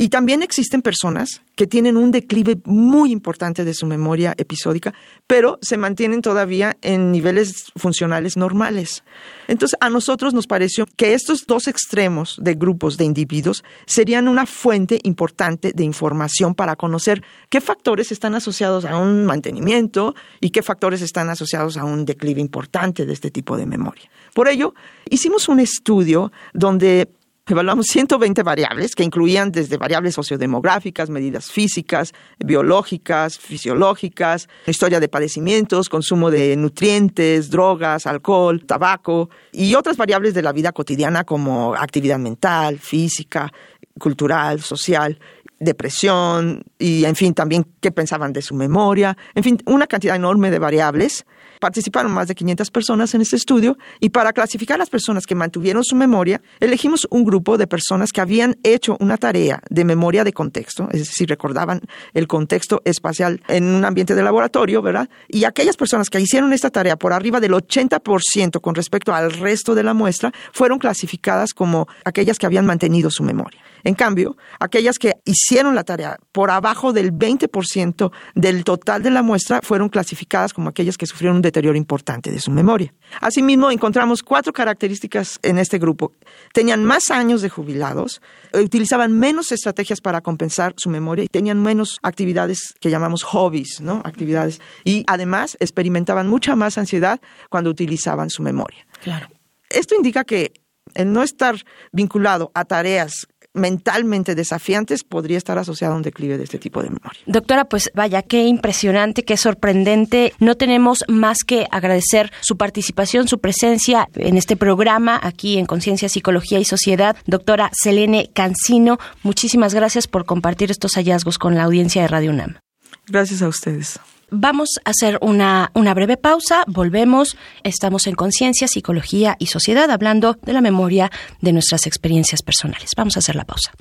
Y 0.00 0.10
también 0.10 0.44
existen 0.44 0.80
personas 0.80 1.42
que 1.56 1.66
tienen 1.66 1.96
un 1.96 2.12
declive 2.12 2.60
muy 2.64 3.10
importante 3.10 3.64
de 3.64 3.74
su 3.74 3.84
memoria 3.84 4.32
episódica, 4.38 4.94
pero 5.26 5.58
se 5.60 5.76
mantienen 5.76 6.22
todavía 6.22 6.76
en 6.82 7.10
niveles 7.10 7.72
funcionales 7.74 8.36
normales. 8.36 9.02
Entonces, 9.48 9.76
a 9.80 9.90
nosotros 9.90 10.34
nos 10.34 10.46
pareció 10.46 10.86
que 10.96 11.14
estos 11.14 11.46
dos 11.46 11.66
extremos 11.66 12.36
de 12.40 12.54
grupos 12.54 12.96
de 12.96 13.06
individuos 13.06 13.64
serían 13.86 14.28
una 14.28 14.46
fuente 14.46 15.00
importante 15.02 15.72
de 15.74 15.82
información 15.82 16.54
para 16.54 16.76
conocer 16.76 17.24
qué 17.48 17.60
factores 17.60 18.12
están 18.12 18.36
asociados 18.36 18.84
a 18.84 18.98
un 18.98 19.26
mantenimiento 19.26 20.14
y 20.40 20.50
qué 20.50 20.62
factores 20.62 21.02
están 21.02 21.28
asociados 21.28 21.76
a 21.76 21.82
un 21.82 22.04
declive 22.04 22.40
importante 22.40 23.04
de 23.04 23.14
este 23.14 23.32
tipo 23.32 23.56
de 23.56 23.66
memoria. 23.66 24.08
Por 24.32 24.46
ello, 24.46 24.74
hicimos 25.10 25.48
un 25.48 25.58
estudio 25.58 26.30
donde 26.54 27.10
Evaluamos 27.50 27.86
120 27.86 28.42
variables 28.42 28.94
que 28.94 29.02
incluían 29.02 29.50
desde 29.50 29.78
variables 29.78 30.14
sociodemográficas, 30.14 31.08
medidas 31.08 31.50
físicas, 31.50 32.12
biológicas, 32.38 33.38
fisiológicas, 33.38 34.50
historia 34.66 35.00
de 35.00 35.08
padecimientos, 35.08 35.88
consumo 35.88 36.30
de 36.30 36.54
nutrientes, 36.56 37.48
drogas, 37.48 38.06
alcohol, 38.06 38.66
tabaco 38.66 39.30
y 39.50 39.74
otras 39.74 39.96
variables 39.96 40.34
de 40.34 40.42
la 40.42 40.52
vida 40.52 40.72
cotidiana 40.72 41.24
como 41.24 41.74
actividad 41.74 42.18
mental, 42.18 42.78
física, 42.80 43.50
cultural, 43.98 44.60
social, 44.60 45.18
depresión 45.58 46.62
y, 46.78 47.06
en 47.06 47.16
fin, 47.16 47.32
también 47.32 47.66
qué 47.80 47.90
pensaban 47.90 48.34
de 48.34 48.42
su 48.42 48.54
memoria, 48.54 49.16
en 49.34 49.42
fin, 49.42 49.58
una 49.64 49.86
cantidad 49.86 50.16
enorme 50.16 50.50
de 50.50 50.58
variables 50.58 51.24
Participaron 51.60 52.12
más 52.12 52.28
de 52.28 52.34
500 52.34 52.70
personas 52.70 53.14
en 53.14 53.20
este 53.20 53.36
estudio 53.36 53.78
y 54.00 54.10
para 54.10 54.32
clasificar 54.32 54.78
las 54.78 54.90
personas 54.90 55.26
que 55.26 55.34
mantuvieron 55.34 55.84
su 55.84 55.96
memoria, 55.96 56.40
elegimos 56.60 57.06
un 57.10 57.24
grupo 57.24 57.58
de 57.58 57.66
personas 57.66 58.12
que 58.12 58.20
habían 58.20 58.56
hecho 58.62 58.96
una 59.00 59.16
tarea 59.16 59.60
de 59.70 59.84
memoria 59.84 60.24
de 60.24 60.32
contexto, 60.32 60.88
es 60.92 61.00
decir, 61.00 61.28
recordaban 61.28 61.80
el 62.14 62.26
contexto 62.26 62.82
espacial 62.84 63.40
en 63.48 63.64
un 63.64 63.84
ambiente 63.84 64.14
de 64.14 64.22
laboratorio, 64.22 64.82
¿verdad? 64.82 65.08
Y 65.28 65.44
aquellas 65.44 65.76
personas 65.76 66.10
que 66.10 66.20
hicieron 66.20 66.52
esta 66.52 66.70
tarea 66.70 66.96
por 66.96 67.12
arriba 67.12 67.40
del 67.40 67.52
80% 67.52 68.60
con 68.60 68.74
respecto 68.74 69.14
al 69.14 69.32
resto 69.32 69.74
de 69.74 69.82
la 69.82 69.94
muestra, 69.94 70.32
fueron 70.52 70.78
clasificadas 70.78 71.52
como 71.54 71.88
aquellas 72.04 72.38
que 72.38 72.46
habían 72.46 72.66
mantenido 72.66 73.10
su 73.10 73.22
memoria. 73.22 73.60
En 73.84 73.94
cambio, 73.94 74.36
aquellas 74.60 74.98
que 74.98 75.14
hicieron 75.24 75.74
la 75.74 75.84
tarea 75.84 76.18
por 76.32 76.50
abajo 76.50 76.92
del 76.92 77.12
20% 77.12 78.10
del 78.34 78.64
total 78.64 79.02
de 79.02 79.10
la 79.10 79.22
muestra 79.22 79.60
fueron 79.62 79.88
clasificadas 79.88 80.52
como 80.52 80.70
aquellas 80.70 80.96
que 80.96 81.06
sufrieron 81.06 81.36
un 81.36 81.42
deterioro 81.42 81.76
importante 81.76 82.30
de 82.30 82.40
su 82.40 82.50
memoria. 82.50 82.94
Asimismo, 83.20 83.70
encontramos 83.70 84.22
cuatro 84.22 84.52
características 84.52 85.38
en 85.42 85.58
este 85.58 85.78
grupo. 85.78 86.12
Tenían 86.52 86.84
más 86.84 87.10
años 87.10 87.42
de 87.42 87.48
jubilados, 87.48 88.20
utilizaban 88.52 89.18
menos 89.18 89.52
estrategias 89.52 90.00
para 90.00 90.20
compensar 90.20 90.74
su 90.76 90.90
memoria 90.90 91.24
y 91.24 91.28
tenían 91.28 91.62
menos 91.62 91.98
actividades 92.02 92.74
que 92.80 92.90
llamamos 92.90 93.22
hobbies, 93.22 93.80
¿no? 93.80 94.02
Actividades. 94.04 94.60
Y 94.84 95.04
además 95.06 95.56
experimentaban 95.60 96.28
mucha 96.28 96.56
más 96.56 96.78
ansiedad 96.78 97.20
cuando 97.50 97.70
utilizaban 97.70 98.30
su 98.30 98.42
memoria. 98.42 98.86
Claro. 99.02 99.28
Esto 99.70 99.94
indica 99.94 100.24
que 100.24 100.52
el 100.94 101.12
no 101.12 101.22
estar 101.22 101.56
vinculado 101.92 102.50
a 102.54 102.64
tareas 102.64 103.28
mentalmente 103.58 104.34
desafiantes 104.34 105.04
podría 105.04 105.38
estar 105.38 105.58
asociado 105.58 105.94
a 105.94 105.96
un 105.96 106.02
declive 106.02 106.38
de 106.38 106.44
este 106.44 106.58
tipo 106.58 106.82
de 106.82 106.90
memoria. 106.90 107.20
Doctora, 107.26 107.66
pues 107.66 107.90
vaya, 107.94 108.22
qué 108.22 108.46
impresionante, 108.46 109.24
qué 109.24 109.36
sorprendente. 109.36 110.32
No 110.38 110.56
tenemos 110.56 111.04
más 111.08 111.44
que 111.44 111.66
agradecer 111.70 112.32
su 112.40 112.56
participación, 112.56 113.28
su 113.28 113.38
presencia 113.38 114.08
en 114.14 114.36
este 114.36 114.56
programa 114.56 115.18
aquí 115.22 115.58
en 115.58 115.66
Conciencia, 115.66 116.08
Psicología 116.08 116.58
y 116.58 116.64
Sociedad. 116.64 117.16
Doctora 117.26 117.70
Selene 117.72 118.30
Cancino, 118.32 118.98
muchísimas 119.22 119.74
gracias 119.74 120.06
por 120.06 120.24
compartir 120.24 120.70
estos 120.70 120.94
hallazgos 120.94 121.38
con 121.38 121.54
la 121.54 121.64
audiencia 121.64 122.02
de 122.02 122.08
Radio 122.08 122.30
UNAM. 122.30 122.58
Gracias 123.06 123.42
a 123.42 123.48
ustedes. 123.48 123.98
Vamos 124.30 124.78
a 124.84 124.90
hacer 124.90 125.18
una, 125.22 125.70
una 125.74 125.94
breve 125.94 126.18
pausa, 126.18 126.64
volvemos, 126.66 127.36
estamos 127.62 128.06
en 128.06 128.14
conciencia, 128.14 128.68
psicología 128.68 129.36
y 129.38 129.46
sociedad 129.46 129.90
hablando 129.90 130.36
de 130.42 130.52
la 130.52 130.60
memoria 130.60 131.10
de 131.40 131.52
nuestras 131.54 131.86
experiencias 131.86 132.42
personales. 132.42 132.90
Vamos 132.94 133.16
a 133.16 133.20
hacer 133.20 133.36
la 133.36 133.44
pausa. 133.44 133.72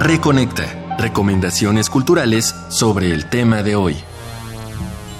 Reconecta, 0.00 0.96
recomendaciones 0.98 1.90
culturales 1.90 2.54
sobre 2.70 3.12
el 3.12 3.26
tema 3.26 3.62
de 3.62 3.76
hoy. 3.76 3.96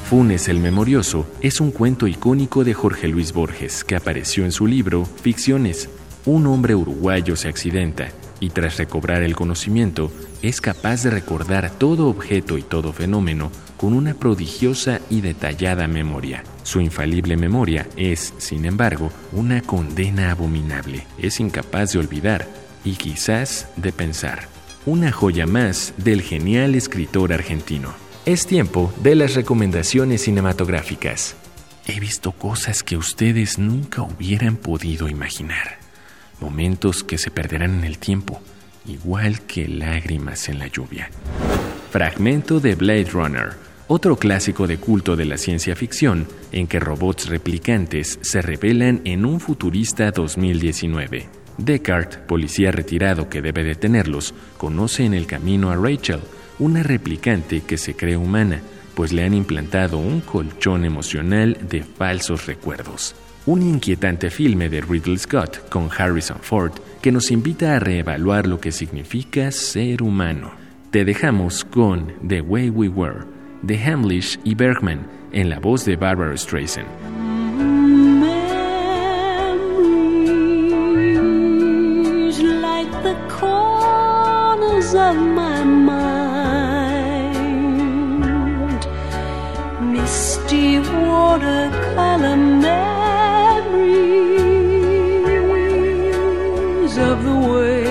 Funes 0.09 0.48
el 0.48 0.61
Memorioso 0.61 1.26
es 1.42 1.61
un 1.61 1.70
cuento 1.70 2.07
icónico 2.07 2.64
de 2.64 2.72
Jorge 2.72 3.09
Luis 3.09 3.35
Borges 3.35 3.85
que 3.85 3.96
apareció 3.96 4.46
en 4.46 4.52
su 4.52 4.66
libro 4.66 5.04
Ficciones. 5.04 5.90
Un 6.24 6.46
hombre 6.46 6.74
uruguayo 6.74 7.37
se 7.37 7.48
accidenta 7.48 8.09
y 8.40 8.51
tras 8.51 8.77
recobrar 8.77 9.22
el 9.22 9.35
conocimiento 9.37 10.12
es 10.42 10.61
capaz 10.61 11.03
de 11.03 11.11
recordar 11.11 11.70
todo 11.70 12.09
objeto 12.09 12.59
y 12.59 12.62
todo 12.62 12.92
fenómeno 12.92 13.51
con 13.77 13.92
una 13.92 14.14
prodigiosa 14.14 15.01
y 15.11 15.20
detallada 15.20 15.88
memoria. 15.88 16.44
Su 16.62 16.81
infalible 16.81 17.37
memoria 17.37 17.87
es, 17.96 18.35
sin 18.38 18.64
embargo, 18.64 19.11
una 19.33 19.61
condena 19.61 20.31
abominable. 20.31 21.07
Es 21.18 21.40
incapaz 21.40 21.92
de 21.92 21.98
olvidar 22.01 22.46
y 22.85 22.92
quizás 22.92 23.68
de 23.77 23.92
pensar. 23.92 24.48
una 24.87 25.12
joya 25.12 25.46
más 25.46 25.92
del 25.98 26.22
genial 26.22 26.74
escritor 26.74 27.33
argentino. 27.35 27.92
Es 28.24 28.46
tiempo 28.46 28.92
de 29.03 29.16
las 29.16 29.35
recomendaciones 29.35 30.22
cinematográficas. 30.22 31.37
He 31.87 32.01
visto 32.01 32.33
cosas 32.33 32.83
que 32.83 32.96
ustedes 32.96 33.59
nunca 33.59 34.03
hubieran 34.03 34.57
podido 34.57 35.09
imaginar. 35.09 35.79
Momentos 36.40 37.03
que 37.03 37.18
se 37.18 37.31
perderán 37.31 37.79
en 37.79 37.85
el 37.85 37.98
tiempo, 37.98 38.40
igual 38.87 39.40
que 39.42 39.68
lágrimas 39.68 40.48
en 40.48 40.59
la 40.59 40.68
lluvia. 40.68 41.11
Fragmento 41.90 42.61
de 42.61 42.74
Blade 42.74 43.11
Runner, 43.11 43.57
otro 43.87 44.16
clásico 44.16 44.66
de 44.66 44.77
culto 44.77 45.16
de 45.16 45.24
la 45.24 45.38
ciencia 45.38 45.74
ficción 45.74 46.29
en 46.53 46.66
que 46.66 46.79
robots 46.79 47.29
replicantes 47.29 48.18
se 48.22 48.42
revelan 48.42 49.01
en 49.05 49.24
un 49.24 49.40
futurista 49.40 50.11
2019. 50.11 51.29
Descartes, 51.57 52.18
policía 52.18 52.70
retirado 52.70 53.29
que 53.29 53.42
debe 53.42 53.64
detenerlos, 53.64 54.35
conoce 54.59 55.05
en 55.05 55.14
el 55.14 55.27
camino 55.27 55.70
a 55.70 55.77
Rachel, 55.77 56.20
una 56.59 56.83
replicante 56.83 57.62
que 57.62 57.79
se 57.79 57.96
cree 57.96 58.16
humana, 58.16 58.61
pues 58.94 59.12
le 59.12 59.24
han 59.24 59.35
implantado 59.35 59.98
un 59.98 60.20
colchón 60.20 60.85
emocional 60.85 61.57
de 61.68 61.83
falsos 61.83 62.46
recuerdos. 62.46 63.14
Un 63.48 63.62
inquietante 63.62 64.28
filme 64.28 64.68
de 64.68 64.82
Ridley 64.82 65.16
Scott 65.16 65.70
con 65.70 65.88
Harrison 65.90 66.37
Ford 66.42 66.72
que 67.00 67.11
nos 67.11 67.30
invita 67.30 67.74
a 67.74 67.78
reevaluar 67.78 68.46
lo 68.46 68.61
que 68.61 68.72
significa 68.72 69.50
ser 69.52 70.02
humano. 70.02 70.50
Te 70.90 71.06
dejamos 71.06 71.64
con 71.64 72.12
The 72.28 72.42
Way 72.42 72.68
We 72.68 72.88
Were, 72.90 73.24
de 73.62 73.82
Hamlish 73.82 74.38
y 74.44 74.54
Bergman, 74.54 75.06
en 75.32 75.48
la 75.48 75.61
voz 75.61 75.87
de 75.87 75.96
Barbara 75.96 76.37
Streisand. 76.37 76.88
of 97.00 97.22
the 97.24 97.34
way. 97.34 97.88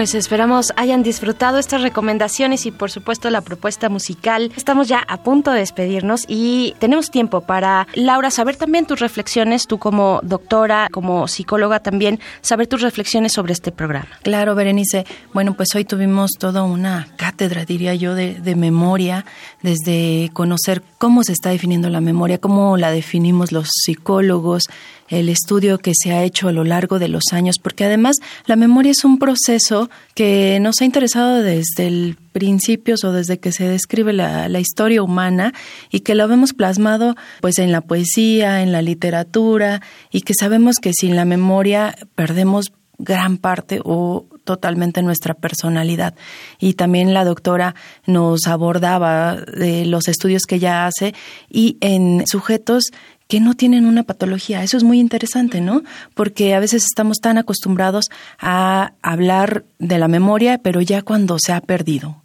Pues 0.00 0.14
esperamos 0.14 0.72
hayan 0.76 1.02
disfrutado 1.02 1.58
estas 1.58 1.82
recomendaciones 1.82 2.64
y 2.64 2.70
por 2.70 2.90
supuesto 2.90 3.28
la 3.28 3.42
propuesta 3.42 3.90
musical. 3.90 4.50
Estamos 4.56 4.88
ya 4.88 5.00
a 5.06 5.22
punto 5.22 5.50
de 5.50 5.58
despedirnos 5.58 6.24
y 6.26 6.74
tenemos 6.78 7.10
tiempo 7.10 7.42
para, 7.42 7.86
Laura, 7.92 8.30
saber 8.30 8.56
también 8.56 8.86
tus 8.86 8.98
reflexiones, 8.98 9.66
tú 9.66 9.76
como 9.76 10.20
doctora, 10.22 10.88
como 10.90 11.28
psicóloga 11.28 11.80
también, 11.80 12.18
saber 12.40 12.66
tus 12.66 12.80
reflexiones 12.80 13.32
sobre 13.32 13.52
este 13.52 13.72
programa. 13.72 14.08
Claro, 14.22 14.54
Berenice. 14.54 15.04
Bueno, 15.34 15.52
pues 15.52 15.68
hoy 15.74 15.84
tuvimos 15.84 16.30
toda 16.38 16.62
una 16.62 17.06
cátedra, 17.16 17.66
diría 17.66 17.94
yo, 17.94 18.14
de, 18.14 18.40
de 18.40 18.56
memoria, 18.56 19.26
desde 19.60 20.30
conocer 20.32 20.82
cómo 20.96 21.24
se 21.24 21.32
está 21.32 21.50
definiendo 21.50 21.90
la 21.90 22.00
memoria, 22.00 22.38
cómo 22.38 22.78
la 22.78 22.90
definimos 22.90 23.52
los 23.52 23.68
psicólogos, 23.84 24.62
el 25.10 25.28
estudio 25.28 25.78
que 25.78 25.92
se 25.94 26.12
ha 26.12 26.22
hecho 26.22 26.48
a 26.48 26.52
lo 26.52 26.64
largo 26.64 26.98
de 26.98 27.08
los 27.08 27.24
años, 27.32 27.58
porque 27.58 27.84
además 27.84 28.16
la 28.46 28.56
memoria 28.56 28.92
es 28.92 29.04
un 29.04 29.18
proceso 29.18 29.89
que 30.14 30.58
nos 30.60 30.80
ha 30.80 30.84
interesado 30.84 31.42
desde 31.42 31.86
el 31.86 32.16
principio 32.32 32.96
o 33.02 33.12
desde 33.12 33.38
que 33.38 33.52
se 33.52 33.68
describe 33.68 34.12
la, 34.12 34.60
historia 34.60 35.02
humana 35.02 35.52
y 35.90 36.00
que 36.00 36.14
lo 36.14 36.28
vemos 36.28 36.52
plasmado 36.52 37.16
pues 37.40 37.58
en 37.58 37.72
la 37.72 37.80
poesía, 37.80 38.62
en 38.62 38.72
la 38.72 38.82
literatura 38.82 39.80
y 40.10 40.20
que 40.22 40.34
sabemos 40.34 40.76
que 40.80 40.92
sin 40.92 41.16
la 41.16 41.24
memoria 41.24 41.96
perdemos 42.14 42.72
gran 42.98 43.38
parte 43.38 43.80
o 43.84 44.26
totalmente 44.44 45.02
nuestra 45.02 45.34
personalidad. 45.34 46.14
Y 46.58 46.74
también 46.74 47.14
la 47.14 47.24
doctora 47.24 47.74
nos 48.06 48.46
abordaba 48.46 49.36
de 49.36 49.86
los 49.86 50.08
estudios 50.08 50.42
que 50.42 50.56
ella 50.56 50.86
hace 50.86 51.14
y 51.48 51.78
en 51.80 52.26
sujetos 52.26 52.84
que 53.30 53.40
no 53.40 53.54
tienen 53.54 53.86
una 53.86 54.02
patología. 54.02 54.64
Eso 54.64 54.76
es 54.76 54.82
muy 54.82 54.98
interesante, 54.98 55.60
¿no? 55.60 55.84
Porque 56.14 56.52
a 56.52 56.60
veces 56.60 56.84
estamos 56.84 57.20
tan 57.20 57.38
acostumbrados 57.38 58.06
a 58.40 58.92
hablar 59.02 59.64
de 59.78 59.98
la 59.98 60.08
memoria, 60.08 60.58
pero 60.58 60.80
ya 60.80 61.02
cuando 61.02 61.36
se 61.38 61.52
ha 61.52 61.60
perdido. 61.60 62.22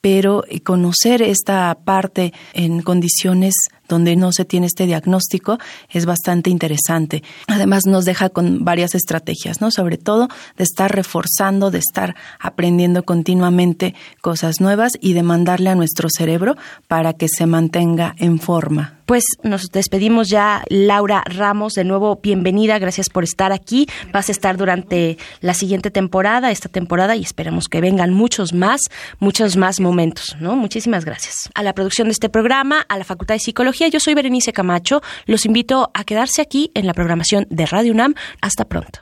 Pero 0.00 0.44
conocer 0.62 1.20
esta 1.20 1.76
parte 1.84 2.32
en 2.52 2.80
condiciones 2.82 3.54
donde 3.88 4.16
no 4.16 4.32
se 4.32 4.44
tiene 4.44 4.66
este 4.66 4.86
diagnóstico 4.86 5.58
es 5.90 6.06
bastante 6.06 6.50
interesante. 6.50 7.22
Además 7.46 7.86
nos 7.86 8.04
deja 8.04 8.28
con 8.28 8.64
varias 8.64 8.94
estrategias, 8.94 9.60
¿no? 9.60 9.70
Sobre 9.70 9.98
todo 9.98 10.28
de 10.56 10.64
estar 10.64 10.94
reforzando, 10.94 11.70
de 11.70 11.78
estar 11.78 12.16
aprendiendo 12.38 13.04
continuamente 13.04 13.94
cosas 14.20 14.60
nuevas 14.60 14.92
y 15.00 15.12
de 15.12 15.22
mandarle 15.22 15.70
a 15.70 15.74
nuestro 15.74 16.08
cerebro 16.10 16.56
para 16.88 17.12
que 17.12 17.28
se 17.28 17.46
mantenga 17.46 18.14
en 18.18 18.38
forma. 18.38 18.96
Pues 19.06 19.22
nos 19.44 19.70
despedimos 19.70 20.28
ya, 20.28 20.64
Laura 20.68 21.22
Ramos, 21.26 21.74
de 21.74 21.84
nuevo 21.84 22.18
bienvenida, 22.20 22.80
gracias 22.80 23.08
por 23.08 23.22
estar 23.22 23.52
aquí. 23.52 23.86
Vas 24.12 24.28
a 24.28 24.32
estar 24.32 24.56
durante 24.56 25.16
la 25.40 25.54
siguiente 25.54 25.92
temporada, 25.92 26.50
esta 26.50 26.68
temporada, 26.68 27.14
y 27.14 27.22
esperamos 27.22 27.68
que 27.68 27.80
vengan 27.80 28.12
muchos 28.12 28.52
más, 28.52 28.80
muchos 29.20 29.56
más 29.56 29.78
momentos, 29.78 30.36
¿no? 30.40 30.56
Muchísimas 30.56 31.04
gracias. 31.04 31.50
A 31.54 31.62
la 31.62 31.72
producción 31.72 32.08
de 32.08 32.12
este 32.14 32.28
programa, 32.28 32.84
a 32.88 32.98
la 32.98 33.04
Facultad 33.04 33.36
de 33.36 33.38
Psicología, 33.38 33.75
yo 33.84 34.00
soy 34.00 34.14
Berenice 34.14 34.52
Camacho. 34.52 35.02
Los 35.26 35.44
invito 35.44 35.90
a 35.94 36.04
quedarse 36.04 36.42
aquí 36.42 36.70
en 36.74 36.86
la 36.86 36.94
programación 36.94 37.46
de 37.50 37.66
Radio 37.66 37.92
UNAM. 37.92 38.14
Hasta 38.40 38.64
pronto. 38.64 39.00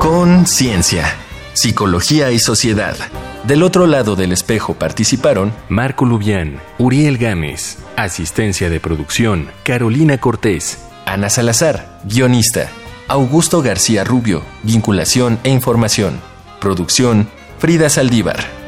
Conciencia, 0.00 1.04
psicología 1.52 2.30
y 2.30 2.38
sociedad. 2.38 2.96
Del 3.44 3.62
otro 3.62 3.86
lado 3.86 4.16
del 4.16 4.32
espejo 4.32 4.74
participaron 4.74 5.52
Marco 5.68 6.04
Lubián, 6.04 6.60
Uriel 6.78 7.16
Gámez, 7.16 7.78
asistencia 7.96 8.68
de 8.68 8.80
producción, 8.80 9.50
Carolina 9.62 10.18
Cortés, 10.18 10.78
Ana 11.06 11.30
Salazar, 11.30 12.00
guionista, 12.04 12.68
Augusto 13.08 13.62
García 13.62 14.04
Rubio, 14.04 14.42
vinculación 14.62 15.38
e 15.42 15.50
información, 15.50 16.20
producción, 16.60 17.28
Frida 17.58 17.88
Saldívar. 17.88 18.59